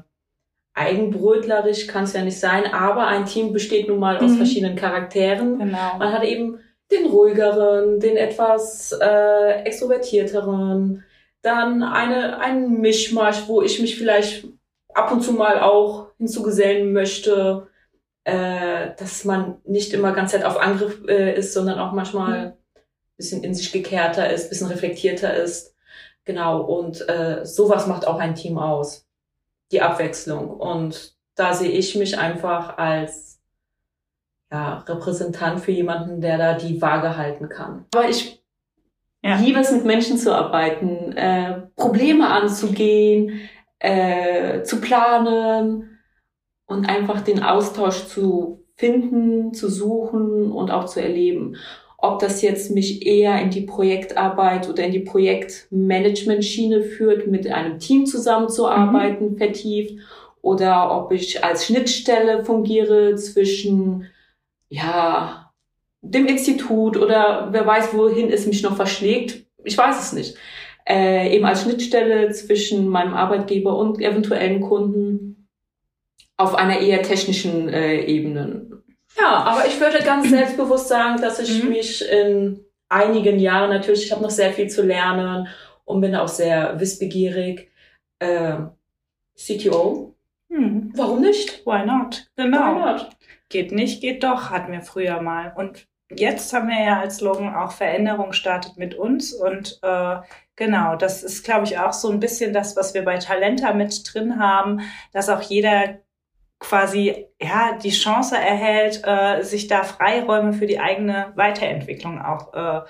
eigenbrötlerisch 0.74 1.86
kann 1.86 2.04
es 2.04 2.12
ja 2.12 2.22
nicht 2.22 2.38
sein, 2.38 2.72
aber 2.72 3.06
ein 3.06 3.24
Team 3.24 3.52
besteht 3.52 3.88
nun 3.88 3.98
mal 3.98 4.18
aus 4.18 4.32
mhm. 4.32 4.36
verschiedenen 4.36 4.76
Charakteren. 4.76 5.58
Genau. 5.58 5.96
Man 5.98 6.12
hat 6.12 6.22
eben 6.24 6.58
den 6.90 7.06
ruhigeren, 7.06 7.98
den 7.98 8.16
etwas 8.16 8.92
äh, 8.92 9.62
extrovertierteren, 9.64 11.02
dann 11.42 11.82
eine, 11.82 12.38
einen 12.40 12.80
Mischmasch, 12.80 13.48
wo 13.48 13.62
ich 13.62 13.80
mich 13.80 13.96
vielleicht 13.96 14.46
ab 14.96 15.12
und 15.12 15.22
zu 15.22 15.32
mal 15.32 15.60
auch 15.60 16.08
hinzugesellen 16.18 16.92
möchte, 16.92 17.68
äh, 18.24 18.94
dass 18.98 19.24
man 19.24 19.58
nicht 19.64 19.92
immer 19.92 20.12
ganz 20.12 20.32
Zeit 20.32 20.44
auf 20.44 20.60
Angriff 20.60 21.02
äh, 21.06 21.36
ist, 21.36 21.52
sondern 21.52 21.78
auch 21.78 21.92
manchmal 21.92 22.46
mhm. 22.46 22.52
bisschen 23.16 23.44
in 23.44 23.54
sich 23.54 23.72
gekehrter 23.72 24.30
ist, 24.30 24.48
bisschen 24.48 24.68
reflektierter 24.68 25.34
ist. 25.34 25.74
Genau, 26.24 26.62
und 26.62 27.08
äh, 27.08 27.44
sowas 27.44 27.86
macht 27.86 28.06
auch 28.06 28.18
ein 28.18 28.34
Team 28.34 28.58
aus. 28.58 29.06
Die 29.70 29.80
Abwechslung. 29.80 30.50
Und 30.50 31.16
da 31.34 31.52
sehe 31.52 31.70
ich 31.70 31.94
mich 31.96 32.18
einfach 32.18 32.78
als 32.78 33.40
ja, 34.50 34.78
Repräsentant 34.78 35.60
für 35.60 35.72
jemanden, 35.72 36.20
der 36.20 36.38
da 36.38 36.54
die 36.54 36.80
Waage 36.80 37.16
halten 37.16 37.48
kann. 37.48 37.84
Aber 37.94 38.08
ich 38.08 38.42
ja. 39.22 39.36
liebe 39.36 39.60
es, 39.60 39.72
mit 39.72 39.84
Menschen 39.84 40.18
zu 40.18 40.34
arbeiten, 40.34 41.12
äh, 41.16 41.62
Probleme 41.74 42.28
anzugehen, 42.28 43.40
äh, 43.78 44.62
zu 44.62 44.80
planen 44.80 45.98
und 46.66 46.88
einfach 46.88 47.20
den 47.20 47.42
Austausch 47.42 48.06
zu 48.06 48.64
finden, 48.74 49.54
zu 49.54 49.68
suchen 49.68 50.52
und 50.52 50.70
auch 50.70 50.86
zu 50.86 51.00
erleben. 51.00 51.56
Ob 51.98 52.18
das 52.18 52.42
jetzt 52.42 52.70
mich 52.70 53.06
eher 53.06 53.40
in 53.40 53.50
die 53.50 53.62
Projektarbeit 53.62 54.68
oder 54.68 54.84
in 54.84 54.92
die 54.92 55.00
Projektmanagement-Schiene 55.00 56.82
führt, 56.82 57.26
mit 57.26 57.50
einem 57.50 57.78
Team 57.78 58.06
zusammenzuarbeiten, 58.06 59.32
mhm. 59.32 59.38
vertieft, 59.38 59.98
oder 60.42 60.96
ob 60.96 61.10
ich 61.10 61.42
als 61.42 61.66
Schnittstelle 61.66 62.44
fungiere 62.44 63.16
zwischen, 63.16 64.06
ja, 64.68 65.50
dem 66.02 66.26
Institut 66.26 66.96
oder 66.96 67.48
wer 67.50 67.66
weiß, 67.66 67.94
wohin 67.94 68.30
es 68.30 68.46
mich 68.46 68.62
noch 68.62 68.76
verschlägt. 68.76 69.44
Ich 69.64 69.76
weiß 69.76 70.00
es 70.00 70.12
nicht. 70.12 70.36
Äh, 70.88 71.34
eben 71.34 71.44
als 71.44 71.62
Schnittstelle 71.62 72.30
zwischen 72.30 72.88
meinem 72.88 73.14
Arbeitgeber 73.14 73.76
und 73.76 74.00
eventuellen 74.00 74.60
Kunden 74.60 75.48
auf 76.36 76.54
einer 76.54 76.78
eher 76.78 77.02
technischen 77.02 77.68
äh, 77.68 78.02
Ebene. 78.02 78.82
Ja, 79.18 79.42
aber 79.44 79.66
ich 79.66 79.80
würde 79.80 80.04
ganz 80.04 80.28
selbstbewusst 80.30 80.88
sagen, 80.88 81.20
dass 81.20 81.40
ich 81.40 81.62
mhm. 81.62 81.70
mich 81.70 82.08
in 82.08 82.64
einigen 82.88 83.38
Jahren 83.38 83.70
natürlich, 83.70 84.04
ich 84.04 84.12
habe 84.12 84.22
noch 84.22 84.30
sehr 84.30 84.52
viel 84.52 84.68
zu 84.68 84.82
lernen 84.82 85.48
und 85.84 86.00
bin 86.00 86.14
auch 86.14 86.28
sehr 86.28 86.78
wissbegierig. 86.78 87.70
Äh, 88.18 88.58
CTO. 89.36 90.14
Mhm. 90.48 90.92
Warum 90.94 91.20
nicht? 91.20 91.66
Why 91.66 91.84
not? 91.84 92.26
Genau. 92.36 92.74
Why 92.74 92.78
not? 92.78 93.10
Geht 93.48 93.72
nicht, 93.72 94.00
geht 94.00 94.22
doch, 94.24 94.50
hatten 94.50 94.72
wir 94.72 94.82
früher 94.82 95.20
mal. 95.20 95.52
Und 95.56 95.86
jetzt 96.10 96.52
haben 96.52 96.68
wir 96.68 96.82
ja 96.82 97.00
als 97.00 97.16
Slogan 97.16 97.54
auch 97.54 97.72
Veränderung 97.72 98.32
startet 98.32 98.76
mit 98.76 98.94
uns. 98.94 99.32
Und 99.32 99.78
äh, 99.82 100.16
genau, 100.56 100.96
das 100.96 101.22
ist, 101.22 101.44
glaube 101.44 101.66
ich, 101.66 101.78
auch 101.78 101.92
so 101.92 102.10
ein 102.10 102.20
bisschen 102.20 102.52
das, 102.52 102.76
was 102.76 102.94
wir 102.94 103.04
bei 103.04 103.18
Talenta 103.18 103.72
mit 103.72 104.02
drin 104.12 104.38
haben, 104.38 104.80
dass 105.12 105.28
auch 105.28 105.42
jeder 105.42 105.98
quasi 106.58 107.26
ja 107.40 107.78
die 107.82 107.90
Chance 107.90 108.36
erhält, 108.36 109.02
äh, 109.04 109.42
sich 109.42 109.68
da 109.68 109.84
Freiräume 109.84 110.52
für 110.52 110.66
die 110.66 110.80
eigene 110.80 111.32
Weiterentwicklung 111.36 112.20
auch 112.20 112.54
äh, 112.54 112.80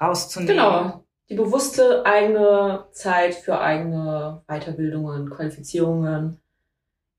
rauszunehmen. 0.00 0.56
Genau. 0.56 1.04
Die 1.28 1.36
bewusste 1.36 2.04
eigene 2.04 2.86
Zeit 2.90 3.34
für 3.34 3.60
eigene 3.60 4.42
Weiterbildungen, 4.48 5.30
Qualifizierungen, 5.30 6.40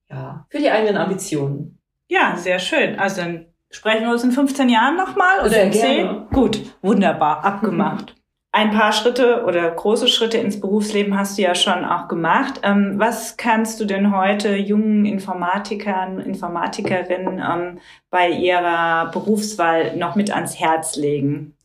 ja, 0.08 0.46
für 0.50 0.58
die 0.58 0.70
eigenen 0.70 0.98
Ambitionen. 0.98 1.80
Ja, 2.08 2.36
sehr 2.36 2.58
schön. 2.58 2.98
Also 2.98 3.22
dann 3.22 3.46
sprechen 3.70 4.02
wir 4.02 4.12
uns 4.12 4.22
in 4.22 4.30
15 4.30 4.68
Jahren 4.68 4.96
nochmal 4.96 5.40
oder 5.40 5.62
in 5.62 5.72
10? 5.72 6.28
Gut, 6.30 6.60
wunderbar, 6.82 7.44
abgemacht. 7.44 8.14
ein 8.54 8.70
paar 8.70 8.92
Schritte 8.92 9.42
oder 9.46 9.68
große 9.68 10.06
Schritte 10.06 10.38
ins 10.38 10.60
Berufsleben 10.60 11.18
hast 11.18 11.36
du 11.36 11.42
ja 11.42 11.56
schon 11.56 11.84
auch 11.84 12.06
gemacht. 12.06 12.60
Ähm, 12.62 12.94
was 12.98 13.36
kannst 13.36 13.80
du 13.80 13.84
denn 13.84 14.16
heute 14.16 14.54
jungen 14.54 15.04
Informatikern, 15.06 16.20
Informatikerinnen 16.20 17.40
ähm, 17.40 17.80
bei 18.10 18.30
ihrer 18.30 19.10
Berufswahl 19.10 19.96
noch 19.96 20.14
mit 20.14 20.30
ans 20.30 20.60
Herz 20.60 20.94
legen? 20.94 21.56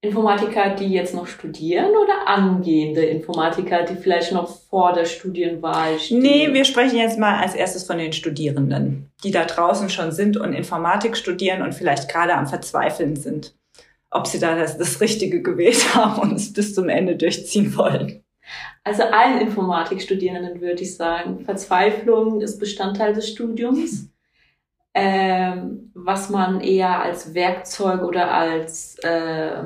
Informatiker, 0.00 0.74
die 0.74 0.88
jetzt 0.88 1.14
noch 1.14 1.28
studieren 1.28 1.90
oder 1.90 2.26
angehende 2.26 3.02
Informatiker, 3.02 3.84
die 3.84 3.94
vielleicht 3.94 4.32
noch 4.32 4.48
vor 4.48 4.92
der 4.92 5.04
Studienwahl 5.04 6.00
stehen? 6.00 6.22
Nee, 6.22 6.52
wir 6.52 6.64
sprechen 6.64 6.98
jetzt 6.98 7.20
mal 7.20 7.40
als 7.40 7.54
erstes 7.54 7.84
von 7.84 7.98
den 7.98 8.12
Studierenden, 8.12 9.12
die 9.22 9.30
da 9.30 9.44
draußen 9.44 9.90
schon 9.90 10.10
sind 10.10 10.36
und 10.36 10.54
Informatik 10.54 11.16
studieren 11.16 11.62
und 11.62 11.72
vielleicht 11.72 12.10
gerade 12.10 12.34
am 12.34 12.48
Verzweifeln 12.48 13.14
sind 13.14 13.54
ob 14.10 14.26
sie 14.26 14.38
da 14.38 14.56
das, 14.56 14.78
das 14.78 15.00
Richtige 15.00 15.42
gewählt 15.42 15.94
haben 15.94 16.20
und 16.20 16.36
es 16.36 16.52
bis 16.52 16.74
zum 16.74 16.88
Ende 16.88 17.16
durchziehen 17.16 17.76
wollen. 17.76 18.24
Also 18.82 19.02
allen 19.02 19.40
Informatikstudierenden 19.40 20.60
würde 20.60 20.82
ich 20.82 20.96
sagen, 20.96 21.44
Verzweiflung 21.44 22.40
ist 22.40 22.58
Bestandteil 22.58 23.12
des 23.12 23.28
Studiums, 23.28 24.10
ähm, 24.94 25.90
was 25.94 26.30
man 26.30 26.60
eher 26.60 27.02
als 27.02 27.34
Werkzeug 27.34 28.02
oder 28.02 28.32
als 28.32 28.98
äh, 29.00 29.64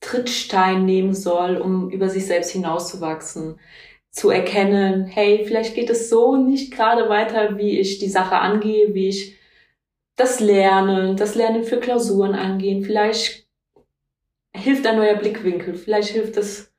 Trittstein 0.00 0.84
nehmen 0.86 1.14
soll, 1.14 1.56
um 1.56 1.90
über 1.90 2.08
sich 2.08 2.26
selbst 2.26 2.50
hinauszuwachsen, 2.50 3.58
zu 4.10 4.30
erkennen, 4.30 5.06
hey, 5.06 5.44
vielleicht 5.44 5.74
geht 5.74 5.90
es 5.90 6.08
so 6.08 6.36
nicht 6.36 6.72
gerade 6.72 7.08
weiter, 7.08 7.58
wie 7.58 7.80
ich 7.80 7.98
die 7.98 8.08
Sache 8.08 8.36
angehe, 8.36 8.94
wie 8.94 9.08
ich 9.08 9.33
das 10.16 10.40
Lernen, 10.40 11.16
das 11.16 11.34
Lernen 11.34 11.64
für 11.64 11.78
Klausuren 11.78 12.34
angehen. 12.34 12.84
Vielleicht 12.84 13.46
hilft 14.54 14.86
ein 14.86 14.96
neuer 14.96 15.16
Blickwinkel. 15.16 15.74
Vielleicht 15.74 16.10
hilft 16.10 16.36
es, 16.36 16.72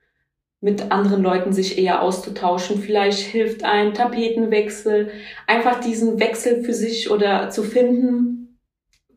mit 0.61 0.91
anderen 0.91 1.21
Leuten 1.21 1.53
sich 1.53 1.77
eher 1.77 2.01
auszutauschen. 2.01 2.81
Vielleicht 2.81 3.19
hilft 3.19 3.63
ein 3.63 3.93
Tapetenwechsel. 3.93 5.11
Einfach 5.45 5.79
diesen 5.79 6.19
Wechsel 6.19 6.63
für 6.63 6.73
sich 6.73 7.11
oder 7.11 7.51
zu 7.51 7.61
finden, 7.61 8.57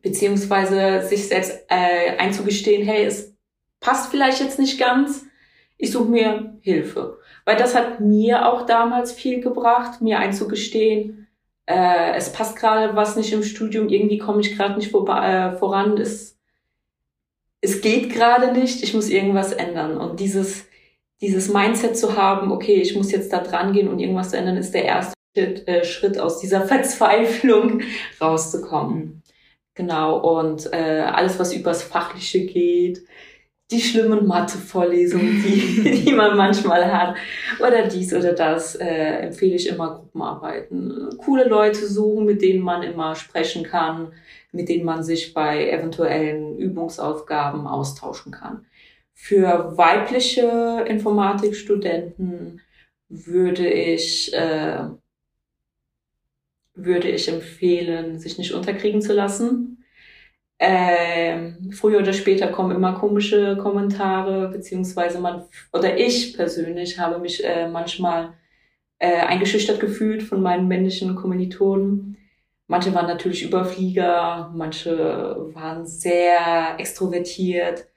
beziehungsweise 0.03 1.01
sich 1.07 1.27
selbst 1.27 1.65
äh, 1.69 2.17
einzugestehen, 2.17 2.85
hey, 2.85 3.03
es 3.03 3.35
passt 3.79 4.11
vielleicht 4.11 4.41
jetzt 4.41 4.59
nicht 4.59 4.79
ganz. 4.79 5.25
Ich 5.77 5.91
suche 5.91 6.09
mir 6.09 6.59
Hilfe. 6.61 7.17
Weil 7.45 7.55
das 7.55 7.73
hat 7.73 7.99
mir 7.99 8.47
auch 8.47 8.67
damals 8.67 9.11
viel 9.11 9.41
gebracht, 9.41 10.01
mir 10.01 10.19
einzugestehen, 10.19 11.18
äh, 11.69 12.15
es 12.15 12.33
passt 12.33 12.55
gerade 12.55 12.95
was 12.95 13.15
nicht 13.15 13.31
im 13.31 13.43
Studium, 13.43 13.89
irgendwie 13.89 14.17
komme 14.17 14.41
ich 14.41 14.57
gerade 14.57 14.75
nicht 14.75 14.89
vor, 14.89 15.07
äh, 15.07 15.55
voran, 15.55 15.97
es, 15.97 16.35
es 17.61 17.81
geht 17.81 18.11
gerade 18.11 18.51
nicht, 18.53 18.81
ich 18.81 18.95
muss 18.95 19.07
irgendwas 19.07 19.53
ändern. 19.53 19.97
Und 19.97 20.19
dieses, 20.19 20.65
dieses 21.21 21.47
Mindset 21.53 21.95
zu 21.95 22.17
haben, 22.17 22.51
okay, 22.51 22.81
ich 22.81 22.95
muss 22.95 23.11
jetzt 23.11 23.31
da 23.31 23.39
dran 23.39 23.73
gehen 23.73 23.87
und 23.87 23.99
irgendwas 23.99 24.33
ändern, 24.33 24.57
ist 24.57 24.73
der 24.73 24.85
erste 24.85 25.13
Schritt, 25.37 25.67
äh, 25.67 25.85
Schritt 25.85 26.19
aus 26.19 26.39
dieser 26.39 26.61
Verzweiflung 26.65 27.81
rauszukommen. 28.19 29.21
Genau, 29.75 30.17
und 30.39 30.73
äh, 30.73 31.01
alles, 31.05 31.37
was 31.37 31.53
übers 31.53 31.83
Fachliche 31.83 32.47
geht, 32.47 33.03
die 33.71 33.81
schlimmen 33.81 34.25
Mathe-Vorlesungen, 34.25 35.43
die, 35.43 36.03
die 36.05 36.13
man 36.13 36.35
manchmal 36.35 36.91
hat, 36.91 37.15
oder 37.59 37.87
dies 37.87 38.13
oder 38.13 38.33
das, 38.33 38.75
äh, 38.75 38.85
empfehle 38.85 39.55
ich 39.55 39.67
immer 39.67 39.95
Gruppenarbeiten. 39.95 41.09
Coole 41.17 41.47
Leute 41.47 41.85
suchen, 41.85 42.25
mit 42.25 42.41
denen 42.41 42.63
man 42.63 42.81
immer 42.81 43.15
sprechen 43.15 43.63
kann, 43.63 44.11
mit 44.51 44.69
denen 44.69 44.85
man 44.85 45.03
sich 45.03 45.33
bei 45.33 45.69
eventuellen 45.69 46.57
Übungsaufgaben 46.57 47.67
austauschen 47.67 48.31
kann. 48.31 48.65
Für 49.13 49.77
weibliche 49.77 50.85
Informatikstudenten 50.87 52.61
würde 53.09 53.67
ich, 53.69 54.33
äh, 54.33 54.85
würde 56.73 57.09
ich 57.09 57.27
empfehlen, 57.27 58.17
sich 58.17 58.37
nicht 58.37 58.53
unterkriegen 58.53 59.01
zu 59.01 59.13
lassen 59.13 59.78
ähm, 60.59 61.71
früher 61.71 61.99
oder 61.99 62.11
später 62.11 62.47
kommen 62.47 62.75
immer 62.75 62.93
komische 62.93 63.55
Kommentare, 63.57 64.49
beziehungsweise 64.49 65.19
man, 65.19 65.45
oder 65.71 65.97
ich 65.97 66.35
persönlich 66.35 66.99
habe 66.99 67.17
mich 67.19 67.43
äh, 67.43 67.69
manchmal 67.69 68.33
äh, 68.99 69.21
eingeschüchtert 69.21 69.79
gefühlt 69.79 70.21
von 70.21 70.41
meinen 70.41 70.67
männlichen 70.67 71.15
Kommilitonen. 71.15 72.17
Manche 72.67 72.93
waren 72.93 73.07
natürlich 73.07 73.43
Überflieger, 73.43 74.51
manche 74.53 75.49
waren 75.53 75.87
sehr 75.87 76.75
extrovertiert. 76.77 77.87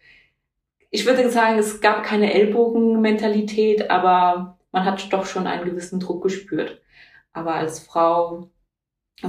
Ich 0.90 1.04
würde 1.04 1.28
sagen, 1.30 1.58
es 1.58 1.80
gab 1.80 2.04
keine 2.04 2.32
Ellbogenmentalität, 2.32 3.90
aber 3.90 4.58
man 4.70 4.84
hat 4.84 5.12
doch 5.12 5.26
schon 5.26 5.46
einen 5.46 5.64
gewissen 5.64 6.00
Druck 6.00 6.22
gespürt. 6.22 6.80
Aber 7.32 7.54
als 7.54 7.80
Frau 7.80 8.50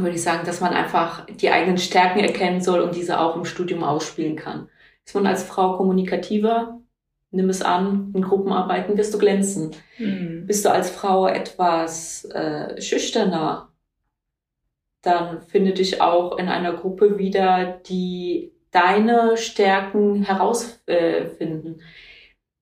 würde 0.02 0.16
ich 0.16 0.24
sagen, 0.24 0.46
dass 0.46 0.62
man 0.62 0.74
einfach 0.74 1.26
die 1.28 1.52
eigenen 1.52 1.78
Stärken 1.78 2.20
erkennen 2.20 2.62
soll 2.62 2.82
und 2.82 2.96
diese 2.96 3.20
auch 3.20 3.36
im 3.36 3.46
Studium 3.46 3.84
ausspielen 3.84 4.36
kann. 4.36 4.70
Ist 5.06 5.16
man 5.16 5.28
als 5.28 5.44
Frau 5.44 5.78
kommunikativer, 5.78 6.80
nimm 7.32 7.50
es 7.50 7.62
an, 7.62 8.12
in 8.16 8.22
Gruppenarbeiten 8.22 8.98
wirst 8.98 9.14
du 9.14 9.18
glänzen. 9.18 9.72
Mhm. 9.98 10.46
Bist 10.48 10.66
du 10.66 10.72
als 10.72 10.90
Frau 10.90 11.28
etwas 11.28 12.26
äh, 12.26 12.82
schüchterner, 12.82 13.74
dann 15.02 15.42
finde 15.42 15.74
dich 15.74 16.02
auch 16.02 16.38
in 16.38 16.48
einer 16.48 16.74
Gruppe 16.74 17.20
wieder, 17.20 17.82
die 17.88 18.54
deine 18.72 19.38
Stärken 19.38 20.24
herausfinden. 20.24 21.80
Äh, 21.80 21.84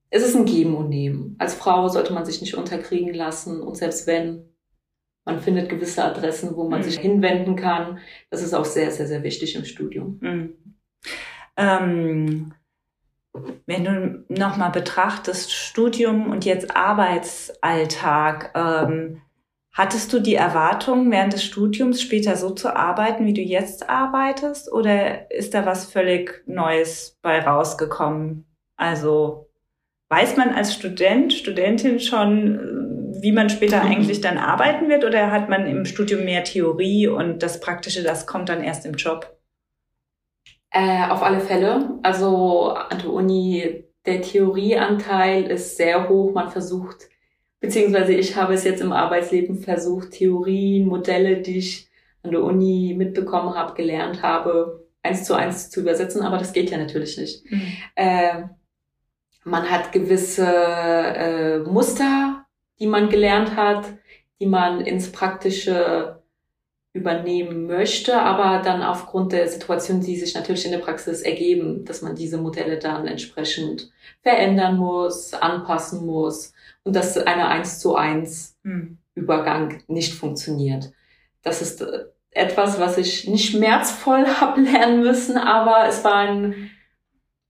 es 0.10 0.24
ist 0.24 0.36
ein 0.36 0.46
Geben 0.46 0.76
und 0.76 0.90
Nehmen. 0.90 1.36
Als 1.40 1.54
Frau 1.54 1.88
sollte 1.88 2.12
man 2.12 2.26
sich 2.26 2.42
nicht 2.42 2.56
unterkriegen 2.56 3.14
lassen 3.14 3.62
und 3.62 3.78
selbst 3.78 4.08
wenn, 4.08 4.51
man 5.26 5.40
findet 5.40 5.70
gewisse 5.70 6.04
Adressen, 6.04 6.56
wo 6.56 6.68
man 6.68 6.80
mhm. 6.80 6.84
sich 6.84 7.00
hinwenden 7.00 7.56
kann. 7.56 8.00
Das 8.30 8.42
ist 8.42 8.54
auch 8.54 8.66
sehr, 8.66 8.92
sehr, 8.92 9.08
sehr 9.08 9.24
wichtig 9.24 9.56
im 9.56 9.66
Studium. 9.66 10.20
Mhm. 10.22 10.76
Ähm, 11.58 12.54
wenn 13.66 13.84
du 13.84 14.26
nochmal 14.30 14.72
betrachtest, 14.72 15.52
Studium 15.52 16.30
und 16.30 16.44
jetzt 16.46 16.76
Arbeitsalltag, 16.76 18.52
ähm, 18.56 19.22
Hattest 19.74 20.12
du 20.12 20.20
die 20.20 20.36
Erwartung, 20.36 21.10
während 21.12 21.32
des 21.32 21.46
Studiums 21.46 22.02
später 22.02 22.36
so 22.36 22.50
zu 22.50 22.76
arbeiten, 22.76 23.26
wie 23.26 23.34
du 23.34 23.42
jetzt 23.42 23.90
arbeitest? 23.90 24.72
Oder 24.72 25.32
ist 25.32 25.54
da 25.54 25.66
was 25.66 25.90
völlig 25.90 26.44
Neues 26.46 27.18
bei 27.22 27.40
rausgekommen? 27.40 28.46
Also 28.76 29.50
weiß 30.10 30.36
man 30.36 30.50
als 30.50 30.74
Student, 30.74 31.32
Studentin 31.32 32.02
schon, 32.02 32.91
wie 33.22 33.32
man 33.32 33.50
später 33.50 33.84
mhm. 33.84 33.92
eigentlich 33.92 34.22
dann 34.22 34.38
arbeiten 34.38 34.90
wird? 34.90 35.04
Oder 35.04 35.32
hat 35.32 35.50
man 35.50 35.68
im 35.68 35.86
Studium 35.86 36.26
mehr 36.26 36.44
Theorie 36.44 37.08
und 37.08 37.44
das 37.44 37.60
Praktische, 37.60 38.04
das 38.04 38.26
kommt 38.26 38.50
dann 38.50 38.64
erst 38.64 38.86
im 38.86 38.94
Job? 38.94 39.38
Äh, 40.72 41.08
auf 41.10 41.22
alle 41.24 41.42
Fälle. 41.42 42.00
Also 42.04 42.70
an 42.70 43.00
der 43.00 43.12
Uni, 43.12 43.86
der 44.06 44.22
Theorieanteil 44.22 45.44
ist 45.44 45.78
sehr 45.78 46.08
hoch. 46.08 46.34
Man 46.34 46.50
versucht 46.50 47.12
beziehungsweise 47.62 48.14
ich 48.14 48.36
habe 48.36 48.54
es 48.54 48.66
jetzt 48.66 48.82
im 48.82 48.92
Arbeitsleben 48.92 49.60
versucht, 49.60 50.12
Theorien, 50.12 50.88
Modelle, 50.88 51.42
die 51.42 51.60
ich 51.60 51.88
an 52.24 52.32
der 52.32 52.44
Uni 52.44 52.94
mitbekommen 52.98 53.56
habe, 53.56 53.76
gelernt 53.76 54.22
habe, 54.22 54.88
eins 55.02 55.24
zu 55.24 55.34
eins 55.36 55.70
zu 55.70 55.80
übersetzen, 55.80 56.22
aber 56.24 56.38
das 56.38 56.54
geht 56.54 56.70
ja 56.70 56.78
natürlich 56.78 57.18
nicht. 57.18 57.50
Mhm. 57.50 57.62
Äh, 57.96 58.44
man 59.44 59.70
hat 59.70 59.92
gewisse 59.92 60.46
äh, 60.46 61.60
Muster, 61.60 62.41
die 62.82 62.88
man 62.88 63.10
gelernt 63.10 63.56
hat, 63.56 63.86
die 64.42 64.48
man 64.48 64.82
ins 64.82 65.12
Praktische 65.12 66.22
übernehmen 66.94 67.68
möchte, 67.68 68.20
aber 68.20 68.62
dann 68.64 68.82
aufgrund 68.82 69.32
der 69.32 69.48
Situation, 69.48 70.02
die 70.02 70.18
sich 70.18 70.36
natürlich 70.36 70.66
in 70.66 70.72
der 70.72 70.80
Praxis 70.80 71.22
ergeben, 71.22 71.86
dass 71.86 72.02
man 72.02 72.16
diese 72.16 72.38
Modelle 72.38 72.80
dann 72.80 73.08
entsprechend 73.08 73.92
verändern 74.24 74.76
muss, 74.76 75.34
anpassen 75.34 76.06
muss 76.06 76.54
und 76.84 76.96
dass 76.96 77.18
eine 77.18 77.48
eins 77.48 77.80
zu 77.80 77.96
eins 77.96 78.58
hm. 78.64 78.98
Übergang 79.14 79.84
nicht 79.88 80.14
funktioniert. 80.14 80.92
Das 81.44 81.62
ist 81.62 81.82
äh, 81.82 82.06
etwas, 82.32 82.80
was 82.80 82.98
ich 82.98 83.28
nicht 83.28 83.52
schmerzvoll 83.52 84.26
habe 84.42 84.62
lernen 84.62 85.02
müssen, 85.02 85.38
aber 85.38 85.88
es 85.88 86.04
war 86.04 86.16
ein, 86.16 86.72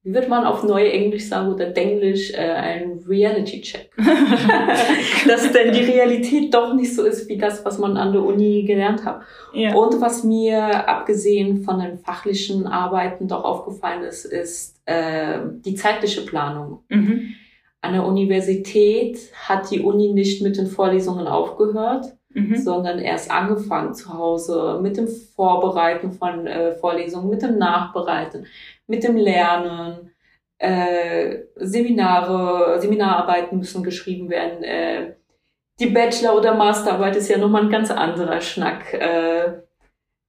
wie 0.03 0.13
wird 0.13 0.29
man 0.29 0.45
auf 0.45 0.63
neue 0.63 0.91
Englisch 0.91 1.27
sagen 1.27 1.53
oder 1.53 1.69
Denglisch, 1.69 2.33
äh, 2.33 2.37
ein 2.37 3.03
Reality-Check. 3.07 3.91
Dass 5.27 5.51
denn 5.51 5.73
die 5.73 5.83
Realität 5.83 6.53
doch 6.53 6.73
nicht 6.73 6.95
so 6.95 7.03
ist 7.03 7.29
wie 7.29 7.37
das, 7.37 7.63
was 7.65 7.77
man 7.77 7.97
an 7.97 8.11
der 8.11 8.23
Uni 8.23 8.63
gelernt 8.63 9.05
hat. 9.05 9.21
Ja. 9.53 9.75
Und 9.75 10.01
was 10.01 10.23
mir 10.23 10.89
abgesehen 10.89 11.61
von 11.61 11.79
den 11.79 11.99
fachlichen 11.99 12.65
Arbeiten 12.65 13.27
doch 13.27 13.43
aufgefallen 13.43 14.03
ist, 14.03 14.25
ist 14.25 14.81
äh, 14.85 15.39
die 15.63 15.75
zeitliche 15.75 16.21
Planung. 16.21 16.83
Mhm. 16.89 17.35
An 17.81 17.93
der 17.93 18.05
Universität 18.05 19.19
hat 19.35 19.69
die 19.69 19.81
Uni 19.81 20.13
nicht 20.13 20.41
mit 20.41 20.57
den 20.57 20.67
Vorlesungen 20.67 21.27
aufgehört, 21.27 22.15
mhm. 22.33 22.57
sondern 22.57 22.99
erst 22.99 23.31
angefangen 23.31 23.93
zu 23.93 24.13
Hause 24.13 24.79
mit 24.81 24.97
dem 24.97 25.07
Vorbereiten 25.07 26.11
von 26.13 26.47
äh, 26.47 26.75
Vorlesungen, 26.75 27.29
mit 27.29 27.41
dem 27.41 27.57
Nachbereiten, 27.57 28.45
mit 28.87 29.03
dem 29.03 29.17
Lernen. 29.17 30.11
Äh, 30.57 31.45
Seminare, 31.55 32.79
Seminararbeiten 32.79 33.57
müssen 33.57 33.83
geschrieben 33.83 34.29
werden. 34.29 34.63
Äh, 34.63 35.15
die 35.79 35.87
Bachelor- 35.87 36.37
oder 36.37 36.53
Masterarbeit 36.53 37.15
ist 37.15 37.29
ja 37.29 37.39
nochmal 37.39 37.63
ein 37.63 37.71
ganz 37.71 37.89
anderer 37.89 38.41
Schnack. 38.41 38.93
Äh, 38.93 39.63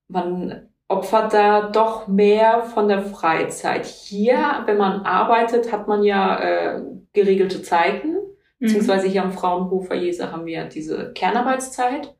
man 0.09 0.71
opfert 0.88 1.35
da 1.35 1.69
doch 1.71 2.07
mehr 2.07 2.62
von 2.62 2.88
der 2.88 3.03
Freizeit. 3.03 3.85
Hier, 3.85 4.62
wenn 4.67 4.79
man 4.79 5.03
arbeitet, 5.03 5.73
hat 5.73 5.88
man 5.88 6.05
ja 6.05 6.38
äh, 6.38 6.83
geregelte 7.12 7.62
Zeiten. 7.62 8.17
Mhm. 8.62 8.66
Beziehungsweise 8.66 9.09
hier 9.09 9.25
am 9.25 9.33
Fraunhofer 9.33 9.96
Jese 9.96 10.31
haben 10.31 10.46
wir 10.46 10.64
diese 10.66 11.12
Kernarbeitszeit. 11.12 12.14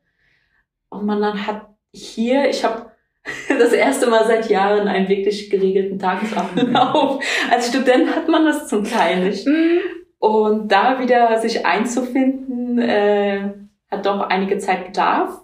Und 0.89 1.05
man 1.05 1.21
dann 1.21 1.47
hat 1.47 1.69
hier, 1.93 2.49
ich 2.49 2.65
habe 2.65 2.91
das 3.47 3.71
erste 3.71 4.07
Mal 4.07 4.27
seit 4.27 4.49
Jahren 4.49 4.89
einen 4.89 5.07
wirklich 5.07 5.49
geregelten 5.49 5.97
Tagesablauf. 5.97 7.23
Als 7.51 7.69
Student 7.69 8.13
hat 8.13 8.27
man 8.27 8.45
das 8.45 8.67
zum 8.67 8.83
Teil 8.83 9.23
nicht. 9.23 9.47
Mhm. 9.47 9.79
Und 10.19 10.71
da 10.71 10.99
wieder 10.99 11.39
sich 11.39 11.65
einzufinden, 11.65 12.77
äh, 12.77 13.53
hat 13.89 14.05
doch 14.05 14.21
einige 14.21 14.57
Zeit 14.57 14.87
bedarf. 14.87 15.41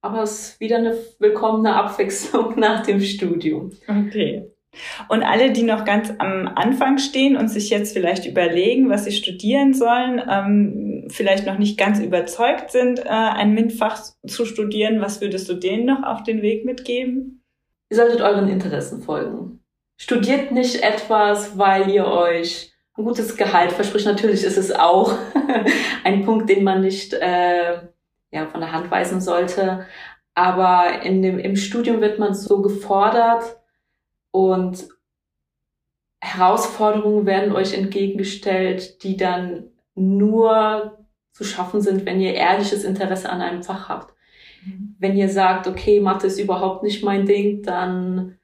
Aber 0.00 0.22
es 0.22 0.50
ist 0.50 0.60
wieder 0.60 0.76
eine 0.76 0.96
willkommene 1.18 1.74
Abwechslung 1.74 2.54
nach 2.60 2.86
dem 2.86 3.00
Studium. 3.00 3.72
Okay. 3.88 4.52
Und 5.08 5.22
alle, 5.22 5.52
die 5.52 5.62
noch 5.62 5.84
ganz 5.84 6.12
am 6.18 6.50
Anfang 6.54 6.98
stehen 6.98 7.36
und 7.36 7.48
sich 7.48 7.70
jetzt 7.70 7.92
vielleicht 7.92 8.26
überlegen, 8.26 8.90
was 8.90 9.04
sie 9.04 9.12
studieren 9.12 9.74
sollen, 9.74 10.22
ähm, 10.28 11.08
vielleicht 11.08 11.46
noch 11.46 11.58
nicht 11.58 11.78
ganz 11.78 12.00
überzeugt 12.00 12.70
sind, 12.70 13.00
äh, 13.00 13.08
ein 13.08 13.54
MINT-Fach 13.54 14.00
zu 14.26 14.44
studieren, 14.44 15.00
was 15.00 15.20
würdest 15.20 15.48
du 15.48 15.54
denen 15.54 15.86
noch 15.86 16.02
auf 16.02 16.22
den 16.22 16.42
Weg 16.42 16.64
mitgeben? 16.64 17.42
Ihr 17.90 17.96
solltet 17.96 18.20
euren 18.20 18.48
Interessen 18.48 19.02
folgen. 19.02 19.60
Studiert 19.96 20.52
nicht 20.52 20.82
etwas, 20.82 21.58
weil 21.58 21.90
ihr 21.90 22.06
euch 22.06 22.72
ein 22.96 23.04
gutes 23.04 23.36
Gehalt 23.36 23.72
verspricht. 23.72 24.06
Natürlich 24.06 24.44
ist 24.44 24.58
es 24.58 24.72
auch 24.72 25.16
ein 26.04 26.24
Punkt, 26.24 26.48
den 26.48 26.64
man 26.64 26.82
nicht 26.82 27.14
äh, 27.14 27.80
ja, 28.30 28.46
von 28.46 28.60
der 28.60 28.72
Hand 28.72 28.90
weisen 28.90 29.20
sollte. 29.20 29.86
Aber 30.34 31.02
in 31.02 31.22
dem, 31.22 31.38
im 31.38 31.56
Studium 31.56 32.00
wird 32.00 32.18
man 32.18 32.34
so 32.34 32.62
gefordert, 32.62 33.57
und 34.38 34.88
Herausforderungen 36.20 37.26
werden 37.26 37.52
euch 37.52 37.74
entgegengestellt, 37.74 39.02
die 39.02 39.16
dann 39.16 39.70
nur 39.96 40.98
zu 41.32 41.42
schaffen 41.42 41.80
sind, 41.80 42.06
wenn 42.06 42.20
ihr 42.20 42.34
ehrliches 42.34 42.84
Interesse 42.84 43.30
an 43.30 43.40
einem 43.40 43.64
Fach 43.64 43.88
habt. 43.88 44.14
Mhm. 44.64 44.94
Wenn 45.00 45.16
ihr 45.16 45.28
sagt, 45.28 45.66
okay, 45.66 45.98
Mathe 46.00 46.28
ist 46.28 46.38
überhaupt 46.38 46.84
nicht 46.84 47.02
mein 47.02 47.26
Ding, 47.26 47.64
dann 47.64 48.37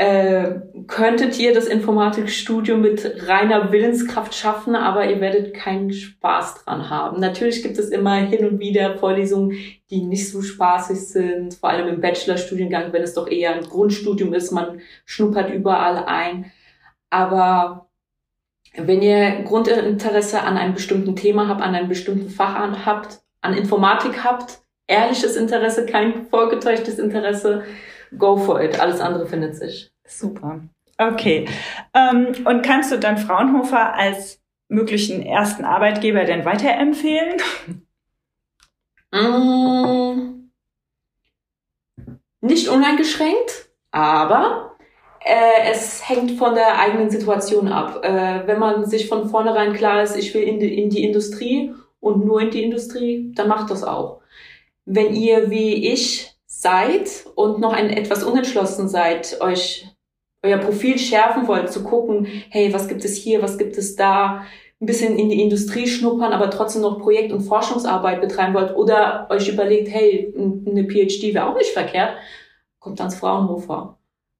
äh, 0.00 0.62
könntet 0.86 1.38
ihr 1.38 1.52
das 1.52 1.66
Informatikstudium 1.66 2.80
mit 2.80 3.28
reiner 3.28 3.70
Willenskraft 3.70 4.34
schaffen, 4.34 4.74
aber 4.74 5.10
ihr 5.10 5.20
werdet 5.20 5.52
keinen 5.52 5.92
Spaß 5.92 6.64
dran 6.64 6.88
haben. 6.88 7.20
Natürlich 7.20 7.62
gibt 7.62 7.76
es 7.76 7.90
immer 7.90 8.14
hin 8.14 8.46
und 8.48 8.60
wieder 8.60 8.96
Vorlesungen, 8.96 9.58
die 9.90 10.00
nicht 10.00 10.30
so 10.30 10.40
spaßig 10.40 10.98
sind, 11.00 11.52
vor 11.52 11.68
allem 11.68 11.86
im 11.86 12.00
Bachelorstudiengang, 12.00 12.94
wenn 12.94 13.02
es 13.02 13.12
doch 13.12 13.28
eher 13.28 13.54
ein 13.54 13.64
Grundstudium 13.64 14.32
ist, 14.32 14.52
man 14.52 14.80
schnuppert 15.04 15.52
überall 15.52 16.02
ein. 16.06 16.50
Aber 17.10 17.90
wenn 18.74 19.02
ihr 19.02 19.42
Grundinteresse 19.42 20.40
an 20.40 20.56
einem 20.56 20.72
bestimmten 20.72 21.14
Thema 21.14 21.46
habt, 21.46 21.60
an 21.60 21.74
einem 21.74 21.90
bestimmten 21.90 22.30
Fach 22.30 22.54
an, 22.54 22.86
habt, 22.86 23.20
an 23.42 23.52
Informatik 23.52 24.24
habt, 24.24 24.60
ehrliches 24.86 25.36
Interesse, 25.36 25.84
kein 25.84 26.24
vorgetäuschtes 26.28 26.98
Interesse, 26.98 27.64
go 28.16 28.38
for 28.38 28.62
it. 28.62 28.80
Alles 28.80 29.00
andere 29.00 29.26
findet 29.26 29.56
sich. 29.56 29.89
Super. 30.10 30.60
Okay. 30.98 31.48
Ähm, 31.94 32.34
und 32.44 32.62
kannst 32.62 32.92
du 32.92 32.98
dann 32.98 33.16
Fraunhofer 33.16 33.94
als 33.94 34.40
möglichen 34.68 35.22
ersten 35.22 35.64
Arbeitgeber 35.64 36.24
denn 36.24 36.44
weiterempfehlen? 36.44 37.40
Mm, 39.12 40.50
nicht 42.42 42.68
uneingeschränkt, 42.68 43.70
aber 43.90 44.76
äh, 45.24 45.70
es 45.70 46.08
hängt 46.08 46.32
von 46.32 46.54
der 46.54 46.78
eigenen 46.78 47.10
Situation 47.10 47.68
ab. 47.68 48.04
Äh, 48.04 48.46
wenn 48.46 48.58
man 48.58 48.86
sich 48.86 49.08
von 49.08 49.28
vornherein 49.28 49.72
klar 49.72 50.02
ist, 50.02 50.16
ich 50.16 50.32
will 50.34 50.42
in 50.42 50.60
die, 50.60 50.80
in 50.80 50.90
die 50.90 51.02
Industrie 51.02 51.74
und 51.98 52.24
nur 52.24 52.40
in 52.40 52.50
die 52.50 52.62
Industrie, 52.62 53.32
dann 53.34 53.48
macht 53.48 53.70
das 53.70 53.82
auch. 53.82 54.20
Wenn 54.84 55.14
ihr 55.14 55.50
wie 55.50 55.92
ich 55.92 56.34
seid 56.46 57.26
und 57.34 57.58
noch 57.58 57.72
ein 57.72 57.90
etwas 57.90 58.22
unentschlossen 58.22 58.88
seid, 58.88 59.40
euch 59.40 59.89
euer 60.42 60.58
Profil 60.58 60.98
schärfen 60.98 61.46
wollt, 61.48 61.70
zu 61.70 61.82
gucken, 61.84 62.26
hey, 62.50 62.72
was 62.72 62.88
gibt 62.88 63.04
es 63.04 63.16
hier, 63.16 63.42
was 63.42 63.58
gibt 63.58 63.76
es 63.76 63.96
da, 63.96 64.44
ein 64.80 64.86
bisschen 64.86 65.18
in 65.18 65.28
die 65.28 65.42
Industrie 65.42 65.86
schnuppern, 65.86 66.32
aber 66.32 66.48
trotzdem 66.48 66.82
noch 66.82 67.00
Projekt- 67.00 67.32
und 67.32 67.42
Forschungsarbeit 67.42 68.20
betreiben 68.22 68.54
wollt 68.54 68.74
oder 68.74 69.26
euch 69.30 69.48
überlegt, 69.48 69.88
hey, 69.90 70.32
eine 70.36 70.84
PhD 70.84 71.34
wäre 71.34 71.46
auch 71.46 71.56
nicht 71.56 71.70
verkehrt, 71.70 72.14
kommt 72.78 73.00
ans 73.00 73.16
Fraunhofer. 73.16 73.98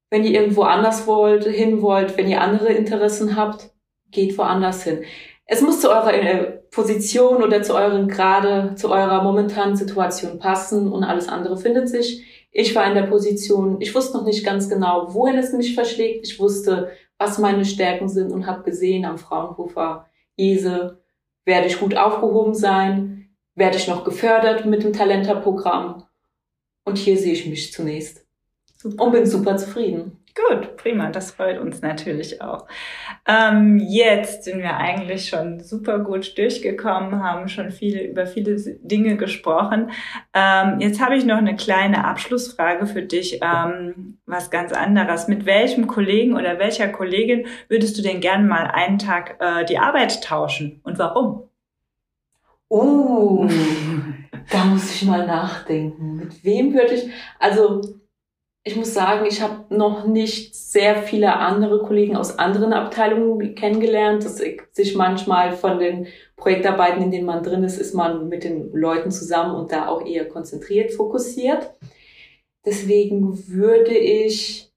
Wenn 0.09 0.25
ihr 0.25 0.33
irgendwo 0.33 0.63
anders 0.63 1.07
wollt, 1.07 1.45
hin 1.45 1.83
wollt, 1.83 2.17
wenn 2.17 2.29
ihr 2.29 2.41
andere 2.41 2.73
Interessen 2.73 3.37
habt, 3.37 3.71
geht 4.11 4.37
woanders 4.39 4.83
hin. 4.83 5.05
Es 5.45 5.61
muss 5.61 5.81
zu 5.81 5.91
eurer 5.91 6.15
äh, 6.15 6.61
Position 6.71 7.43
oder 7.43 7.63
zu 7.63 7.75
euren 7.75 8.09
gerade, 8.09 8.75
zu 8.77 8.91
eurer 8.91 9.23
momentanen 9.23 9.77
Situation 9.77 10.39
passen 10.39 10.91
und 10.91 11.05
alles 11.05 11.29
andere 11.29 11.59
findet 11.59 11.89
sich. 11.89 12.40
Ich 12.53 12.75
war 12.75 12.87
in 12.87 12.95
der 12.95 13.05
Position, 13.05 13.81
ich 13.81 13.95
wusste 13.95 14.19
noch 14.19 14.25
nicht 14.25 14.45
ganz 14.45 14.69
genau, 14.69 15.15
wohin 15.15 15.39
es 15.39 15.53
mich 15.53 15.75
verschlägt. 15.75 16.27
Ich 16.27 16.39
wusste, 16.41 16.91
was 17.19 17.39
meine 17.39 17.65
Stärken 17.65 18.09
sind 18.09 18.33
und 18.33 18.47
habe 18.47 18.65
gesehen 18.65 19.05
am 19.05 19.19
Fraunhofer 19.19 20.07
Jese, 20.37 21.01
werde 21.45 21.67
ich 21.67 21.79
gut 21.79 21.97
aufgehoben 21.97 22.55
sein, 22.55 23.31
werde 23.55 23.77
ich 23.77 23.89
noch 23.89 24.05
gefördert 24.05 24.67
mit 24.67 24.83
dem 24.83 24.93
Talenta-Programm. 24.93 26.05
Und 26.85 26.99
hier 26.99 27.17
sehe 27.17 27.35
ich 27.35 27.47
mich 27.47 27.73
zunächst. 27.73 28.27
Super. 28.77 29.05
Und 29.05 29.13
bin 29.13 29.27
super 29.27 29.57
zufrieden. 29.57 30.20
Gut, 30.35 30.77
prima, 30.77 31.11
das 31.11 31.33
freut 31.33 31.59
uns 31.59 31.83
natürlich 31.83 32.41
auch. 32.41 32.67
Ähm, 33.27 33.79
jetzt 33.79 34.45
sind 34.45 34.59
wir 34.59 34.77
eigentlich 34.77 35.29
schon 35.29 35.59
super 35.59 35.99
gut 35.99 36.39
durchgekommen, 36.39 37.23
haben 37.23 37.49
schon 37.49 37.73
viele 37.73 38.05
über 38.05 38.27
viele 38.27 38.57
Dinge 38.81 39.17
gesprochen. 39.17 39.91
Ähm, 40.33 40.79
jetzt 40.79 41.01
habe 41.01 41.17
ich 41.17 41.25
noch 41.25 41.39
eine 41.39 41.57
kleine 41.57 42.05
Abschlussfrage 42.05 42.87
für 42.87 43.03
dich, 43.03 43.41
ähm, 43.43 44.19
was 44.25 44.51
ganz 44.51 44.73
anderes. 44.73 45.27
Mit 45.27 45.47
welchem 45.47 45.89
Kollegen 45.89 46.37
oder 46.37 46.61
welcher 46.61 46.89
Kollegin 46.89 47.47
würdest 47.69 47.99
du 47.99 48.03
denn 48.03 48.21
gerne 48.21 48.45
mal 48.45 48.67
einen 48.67 48.99
Tag 48.99 49.37
äh, 49.41 49.65
die 49.65 49.79
Arbeit 49.79 50.23
tauschen 50.23 50.81
und 50.85 50.99
warum? 50.99 51.49
Oh, 52.69 53.49
da 54.51 54.65
muss 54.65 54.95
ich 54.95 55.03
mal 55.03 55.27
nachdenken. 55.27 56.17
Mit 56.17 56.45
wem 56.45 56.73
würde 56.73 56.95
ich, 56.95 57.11
also 57.41 58.00
ich 58.63 58.77
muss 58.77 58.93
sagen, 58.93 59.25
ich 59.27 59.41
habe 59.41 59.75
noch 59.75 60.07
nicht 60.07 60.55
sehr 60.55 60.97
viele 60.97 61.37
andere 61.37 61.83
Kollegen 61.83 62.17
aus 62.17 62.39
anderen 62.39 62.75
Abteilungen 62.75 63.55
kennengelernt. 63.55 64.25
Das 64.25 64.37
sich 64.73 64.95
manchmal 64.95 65.53
von 65.53 65.79
den 65.79 66.09
Projektarbeiten, 66.37 67.03
in 67.03 67.11
denen 67.11 67.27
man 67.27 67.43
drin 67.43 67.65
ist, 67.65 67.79
ist 67.79 67.95
man 67.95 68.29
mit 68.29 68.45
den 68.45 68.71
Leuten 68.73 69.11
zusammen 69.11 69.55
und 69.55 69.73
da 69.73 69.89
auch 69.89 70.05
eher 70.05 70.29
konzentriert, 70.29 70.93
fokussiert. 70.93 71.71
Deswegen 72.67 73.49
würde 73.49 73.97
ich 73.97 74.71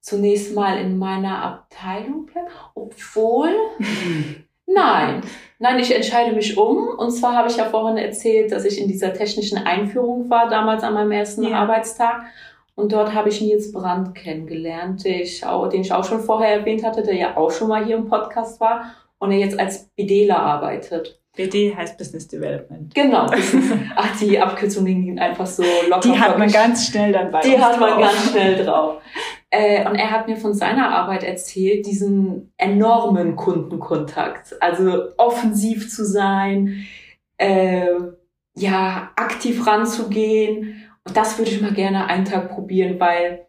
zunächst 0.00 0.54
mal 0.54 0.78
in 0.78 0.96
meiner 0.96 1.42
Abteilung 1.42 2.26
bleiben, 2.26 2.48
obwohl, 2.74 3.50
nein, 4.66 5.22
nein, 5.58 5.78
ich 5.80 5.92
entscheide 5.92 6.34
mich 6.34 6.56
um. 6.56 6.88
Und 6.96 7.10
zwar 7.10 7.34
habe 7.34 7.50
ich 7.50 7.56
ja 7.56 7.64
vorhin 7.64 7.98
erzählt, 7.98 8.52
dass 8.52 8.64
ich 8.64 8.80
in 8.80 8.86
dieser 8.86 9.12
technischen 9.12 9.58
Einführung 9.58 10.30
war, 10.30 10.48
damals 10.48 10.84
an 10.84 10.94
meinem 10.94 11.10
ersten 11.10 11.42
ja. 11.42 11.58
Arbeitstag. 11.58 12.22
Und 12.80 12.92
dort 12.92 13.14
habe 13.14 13.28
ich 13.28 13.40
Nils 13.40 13.72
Brandt 13.72 14.14
kennengelernt, 14.14 15.04
den 15.04 15.20
ich, 15.20 15.44
auch, 15.44 15.68
den 15.68 15.82
ich 15.82 15.92
auch 15.92 16.04
schon 16.04 16.20
vorher 16.20 16.60
erwähnt 16.60 16.82
hatte, 16.82 17.02
der 17.02 17.14
ja 17.14 17.36
auch 17.36 17.50
schon 17.50 17.68
mal 17.68 17.84
hier 17.84 17.96
im 17.96 18.08
Podcast 18.08 18.60
war 18.60 18.94
und 19.18 19.32
er 19.32 19.38
jetzt 19.38 19.58
als 19.60 19.90
BDler 19.96 20.40
arbeitet. 20.40 21.20
BD 21.36 21.76
heißt 21.76 21.96
Business 21.96 22.26
Development. 22.26 22.92
Genau. 22.94 23.26
Ach, 23.96 24.18
die 24.18 24.40
Abkürzungen 24.40 25.04
gingen 25.04 25.18
einfach 25.18 25.46
so 25.46 25.62
locker. 25.88 26.08
Die 26.08 26.18
hat 26.18 26.38
man 26.38 26.50
ganz 26.50 26.86
schnell 26.86 27.12
dann 27.12 27.30
bei 27.30 27.40
Die 27.40 27.58
hat 27.58 27.78
man 27.78 27.90
drauf. 27.90 28.00
ganz 28.00 28.30
schnell 28.30 28.64
drauf. 28.64 29.02
Äh, 29.50 29.86
und 29.88 29.94
er 29.96 30.10
hat 30.10 30.26
mir 30.26 30.36
von 30.36 30.54
seiner 30.54 30.90
Arbeit 30.90 31.22
erzählt, 31.22 31.86
diesen 31.86 32.52
enormen 32.56 33.36
Kundenkontakt. 33.36 34.56
Also 34.60 35.08
offensiv 35.18 35.90
zu 35.90 36.04
sein, 36.04 36.86
äh, 37.36 37.86
ja, 38.56 39.10
aktiv 39.16 39.66
ranzugehen 39.66 40.79
und 41.06 41.16
das 41.16 41.38
würde 41.38 41.50
ich 41.50 41.60
mal 41.60 41.72
gerne 41.72 42.06
einen 42.06 42.24
Tag 42.24 42.50
probieren, 42.50 43.00
weil 43.00 43.46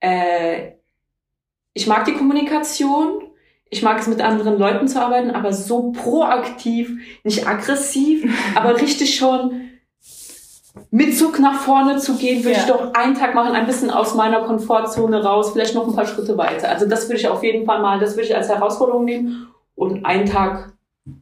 äh, 0.00 0.72
ich 1.74 1.86
mag 1.86 2.04
die 2.04 2.14
Kommunikation, 2.14 3.22
ich 3.68 3.82
mag 3.82 3.98
es 3.98 4.06
mit 4.06 4.20
anderen 4.20 4.58
Leuten 4.58 4.88
zu 4.88 5.00
arbeiten, 5.00 5.30
aber 5.30 5.52
so 5.52 5.92
proaktiv, 5.92 6.96
nicht 7.24 7.46
aggressiv, 7.46 8.32
aber 8.54 8.80
richtig 8.80 9.16
schon 9.16 9.70
mit 10.90 11.16
Zug 11.16 11.38
nach 11.38 11.60
vorne 11.60 11.98
zu 11.98 12.16
gehen, 12.16 12.42
würde 12.42 12.56
ja. 12.56 12.60
ich 12.60 12.66
doch 12.66 12.94
einen 12.94 13.14
Tag 13.14 13.34
machen, 13.34 13.54
ein 13.54 13.66
bisschen 13.66 13.90
aus 13.90 14.14
meiner 14.14 14.42
Komfortzone 14.42 15.22
raus, 15.22 15.52
vielleicht 15.52 15.74
noch 15.74 15.86
ein 15.86 15.94
paar 15.94 16.06
Schritte 16.06 16.36
weiter. 16.36 16.68
Also 16.68 16.86
das 16.86 17.08
würde 17.08 17.20
ich 17.20 17.28
auf 17.28 17.44
jeden 17.44 17.64
Fall 17.64 17.80
mal, 17.80 18.00
das 18.00 18.16
würde 18.16 18.26
ich 18.26 18.36
als 18.36 18.48
Herausforderung 18.48 19.04
nehmen 19.04 19.48
und 19.76 20.04
einen 20.04 20.26
Tag 20.26 20.73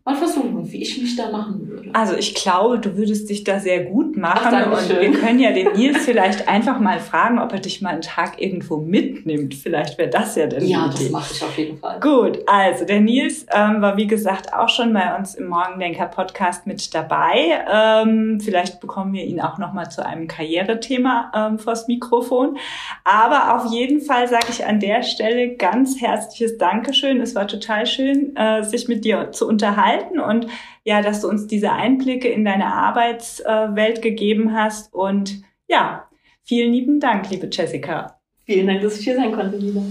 mal 0.04 0.14
versuchen, 0.14 0.70
wie 0.70 0.82
ich 0.82 1.00
mich 1.00 1.16
da 1.16 1.28
machen 1.30 1.66
würde. 1.66 1.90
Also 1.92 2.14
ich 2.14 2.36
glaube, 2.36 2.78
du 2.78 2.96
würdest 2.96 3.28
dich 3.28 3.42
da 3.42 3.58
sehr 3.58 3.84
gut 3.84 4.16
machen 4.16 4.54
Ach, 4.54 4.80
und 4.80 4.88
wir 4.88 5.10
können 5.12 5.40
ja 5.40 5.50
den 5.50 5.72
Nils 5.72 6.04
vielleicht 6.04 6.46
einfach 6.46 6.78
mal 6.78 7.00
fragen, 7.00 7.40
ob 7.40 7.52
er 7.52 7.58
dich 7.58 7.82
mal 7.82 7.90
einen 7.90 8.00
Tag 8.00 8.40
irgendwo 8.40 8.76
mitnimmt. 8.76 9.56
Vielleicht 9.56 9.98
wäre 9.98 10.08
das 10.08 10.36
ja 10.36 10.46
der 10.46 10.62
Ja, 10.62 10.86
das 10.86 11.10
mache 11.10 11.32
ich 11.34 11.42
auf 11.42 11.58
jeden 11.58 11.78
Fall. 11.78 11.98
Gut, 11.98 12.38
also 12.46 12.84
der 12.84 13.00
Nils 13.00 13.44
ähm, 13.52 13.82
war 13.82 13.96
wie 13.96 14.06
gesagt 14.06 14.54
auch 14.54 14.68
schon 14.68 14.92
bei 14.92 15.16
uns 15.16 15.34
im 15.34 15.48
Morgendenker 15.48 16.06
Podcast 16.06 16.64
mit 16.64 16.94
dabei. 16.94 17.64
Ähm, 17.68 18.38
vielleicht 18.40 18.78
bekommen 18.78 19.12
wir 19.12 19.24
ihn 19.24 19.40
auch 19.40 19.58
noch 19.58 19.72
mal 19.72 19.90
zu 19.90 20.06
einem 20.06 20.28
Karrierethema 20.28 21.32
ähm, 21.34 21.58
vors 21.58 21.88
Mikrofon. 21.88 22.56
Aber 23.02 23.56
auf 23.56 23.72
jeden 23.72 24.00
Fall 24.00 24.28
sage 24.28 24.46
ich 24.50 24.64
an 24.64 24.78
der 24.78 25.02
Stelle 25.02 25.56
ganz 25.56 26.00
herzliches 26.00 26.56
Dankeschön. 26.56 27.20
Es 27.20 27.34
war 27.34 27.48
total 27.48 27.86
schön, 27.86 28.36
äh, 28.36 28.62
sich 28.62 28.86
mit 28.86 29.04
dir 29.04 29.32
zu 29.32 29.48
unterhalten 29.48 29.71
unterhalten 29.72 30.20
und 30.20 30.46
ja, 30.84 31.02
dass 31.02 31.22
du 31.22 31.28
uns 31.28 31.46
diese 31.46 31.72
Einblicke 31.72 32.28
in 32.28 32.44
deine 32.44 32.66
Arbeitswelt 32.66 34.02
gegeben 34.02 34.52
hast. 34.54 34.92
Und 34.92 35.42
ja, 35.68 36.08
vielen 36.42 36.72
lieben 36.72 37.00
Dank, 37.00 37.30
liebe 37.30 37.48
Jessica. 37.50 38.18
Vielen 38.44 38.66
Dank, 38.66 38.82
dass 38.82 38.98
ich 38.98 39.04
hier 39.04 39.16
sein 39.16 39.32
konnte, 39.32 39.56
Lina. 39.56 39.82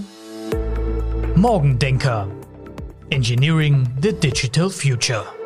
Morgendenker. 1.34 2.28
Engineering 3.10 3.86
the 4.00 4.12
Digital 4.12 4.70
Future. 4.70 5.41